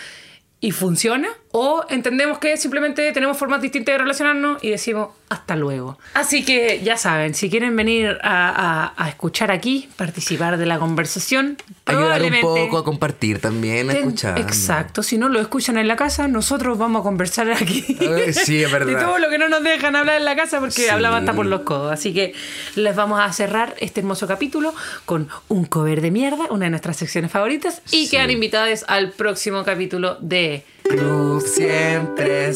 y 0.59 0.71
funciona, 0.71 1.29
o 1.51 1.85
entendemos 1.87 2.39
que 2.39 2.57
simplemente 2.57 3.11
tenemos 3.11 3.37
formas 3.37 3.61
distintas 3.61 3.93
de 3.93 3.99
relacionarnos 3.99 4.63
y 4.63 4.71
decimos 4.71 5.09
hasta 5.29 5.55
luego. 5.55 5.97
Así 6.13 6.45
que 6.45 6.81
ya 6.83 6.95
saben, 6.97 7.33
si 7.33 7.49
quieren 7.49 7.75
venir 7.75 8.17
a, 8.23 8.93
a- 8.95 9.03
a 9.03 9.09
escuchar 9.09 9.51
aquí, 9.51 9.89
participar 9.97 10.57
de 10.57 10.65
la 10.65 10.79
conversación, 10.79 11.57
Ayudar 11.85 12.21
un 12.21 12.41
poco 12.41 12.77
a 12.77 12.83
compartir 12.83 13.39
también, 13.39 13.89
a 13.89 13.93
escuchar. 13.93 14.37
Exacto, 14.39 15.03
si 15.03 15.17
no 15.17 15.29
lo 15.29 15.39
escuchan 15.39 15.77
en 15.77 15.87
la 15.87 15.95
casa, 15.95 16.27
nosotros 16.27 16.77
vamos 16.77 16.99
a 17.01 17.03
conversar 17.03 17.49
aquí. 17.51 17.85
Eh, 17.99 18.33
sí, 18.33 18.61
es 18.63 18.71
verdad. 18.77 18.87
De 18.99 19.05
todo 19.05 19.19
lo 19.19 19.29
que 19.29 19.37
no 19.37 19.47
nos 19.49 19.63
dejan 19.63 19.95
hablar 19.95 20.17
en 20.17 20.25
la 20.25 20.35
casa 20.35 20.59
porque 20.59 20.73
Sí. 20.83 20.89
hablaban 20.89 21.23
hasta 21.23 21.33
por 21.33 21.45
los 21.45 21.61
codos. 21.61 21.91
Así 21.93 22.13
que 22.13 22.33
les 22.75 22.95
vamos 22.95 23.19
a 23.21 23.31
cerrar 23.31 23.73
este 23.79 24.01
hermoso 24.01 24.27
capítulo 24.27 24.73
con 25.05 25.29
un 25.47 25.65
cover 25.65 26.01
de 26.01 26.11
mierda, 26.11 26.45
una 26.49 26.65
de 26.65 26.69
nuestras 26.71 26.97
secciones 26.97 27.31
favoritas, 27.31 27.81
y 27.91 28.05
Sí. 28.05 28.09
quedan 28.11 28.29
invitados 28.31 28.83
al 28.87 29.11
próximo 29.11 29.63
capítulo 29.63 30.17
de 30.21 30.63
Club 30.83 31.41
siempre 31.45 32.53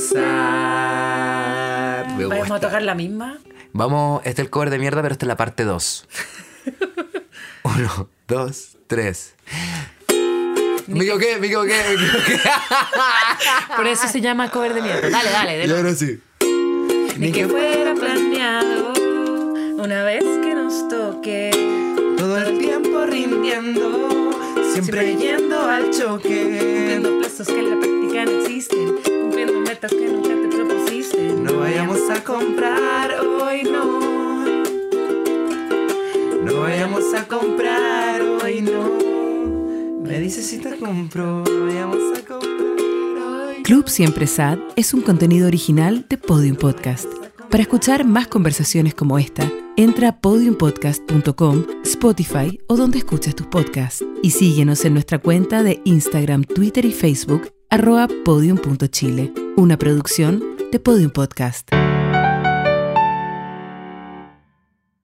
sad. 2.03 2.15
Me 2.17 2.25
Vamos 2.25 2.39
gusta. 2.39 2.55
a 2.55 2.59
tocar 2.59 2.81
la 2.81 2.95
misma. 2.95 3.37
Vamos, 3.73 4.21
este 4.25 4.41
es 4.41 4.45
el 4.45 4.49
cover 4.49 4.69
de 4.69 4.79
mierda, 4.79 5.01
pero 5.01 5.13
esta 5.13 5.25
es 5.25 5.27
la 5.27 5.37
parte 5.37 5.63
2. 5.63 6.07
Uno, 7.63 8.09
dos, 8.27 8.77
tres. 8.87 9.35
Me 10.87 11.03
equivoqué, 11.03 11.37
me 11.39 11.47
equivoqué, 11.47 11.75
me 11.87 11.93
equivoqué. 11.93 12.39
Por 13.75 13.87
eso 13.87 14.07
se 14.07 14.19
llama 14.19 14.49
cover 14.49 14.73
de 14.73 14.81
mierda. 14.81 15.09
Dale, 15.09 15.29
dale, 15.29 15.57
de 15.57 15.67
Y 15.67 15.71
ahora 15.71 15.93
sí. 15.95 16.19
Ni 17.17 17.31
que 17.31 17.47
fuera 17.47 17.93
planeado 17.93 18.93
una 19.77 20.03
vez 20.03 20.23
que 20.41 20.55
nos 20.55 20.87
toque. 20.89 21.51
Todo 22.17 22.37
el 22.37 22.57
tiempo 22.57 23.05
rindiendo, 23.05 24.31
siempre 24.73 25.15
yendo 25.15 25.61
al 25.69 25.91
choque. 25.91 26.57
Cumpliendo 26.59 27.19
plazos 27.19 27.47
que 27.47 27.59
en 27.59 27.69
la 27.69 27.79
práctica 27.79 28.25
no 28.25 28.31
existen. 28.41 28.95
Cumpliendo 29.21 29.59
metas 29.61 29.91
que 29.91 30.05
nunca 30.07 30.29
te 30.29 30.50
vayamos 31.61 32.09
a 32.09 32.23
comprar 32.23 33.11
hoy, 33.21 33.63
no. 33.63 33.99
No 36.43 36.59
vayamos 36.59 37.13
a 37.13 37.27
comprar 37.27 38.21
hoy, 38.21 38.61
no. 38.61 40.01
Me 40.01 40.19
dices 40.19 40.47
si 40.47 40.57
te 40.57 40.75
compro, 40.77 41.43
no 41.43 41.65
vayamos 41.65 42.17
a 42.17 42.21
comprar 42.25 43.57
hoy. 43.57 43.63
Club 43.63 43.87
Siempre 43.87 44.25
Sad 44.25 44.57
es 44.75 44.93
un 44.95 45.01
contenido 45.01 45.47
original 45.47 46.05
de 46.09 46.17
Podium 46.17 46.55
Podcast. 46.55 47.07
Para 47.51 47.61
escuchar 47.61 48.05
más 48.05 48.27
conversaciones 48.27 48.95
como 48.95 49.19
esta, 49.19 49.47
entra 49.77 50.09
a 50.09 50.19
podiumpodcast.com, 50.19 51.65
Spotify 51.83 52.59
o 52.67 52.75
donde 52.75 52.97
escuches 52.97 53.35
tus 53.35 53.47
podcasts. 53.47 54.03
Y 54.23 54.31
síguenos 54.31 54.83
en 54.85 54.93
nuestra 54.93 55.19
cuenta 55.19 55.61
de 55.61 55.79
Instagram, 55.83 56.43
Twitter 56.43 56.85
y 56.85 56.91
Facebook, 56.91 57.51
arroba 57.71 58.09
podium.chile, 58.25 59.33
una 59.55 59.77
producción 59.77 60.43
de 60.73 60.79
Podium 60.79 61.09
Podcast. 61.09 61.69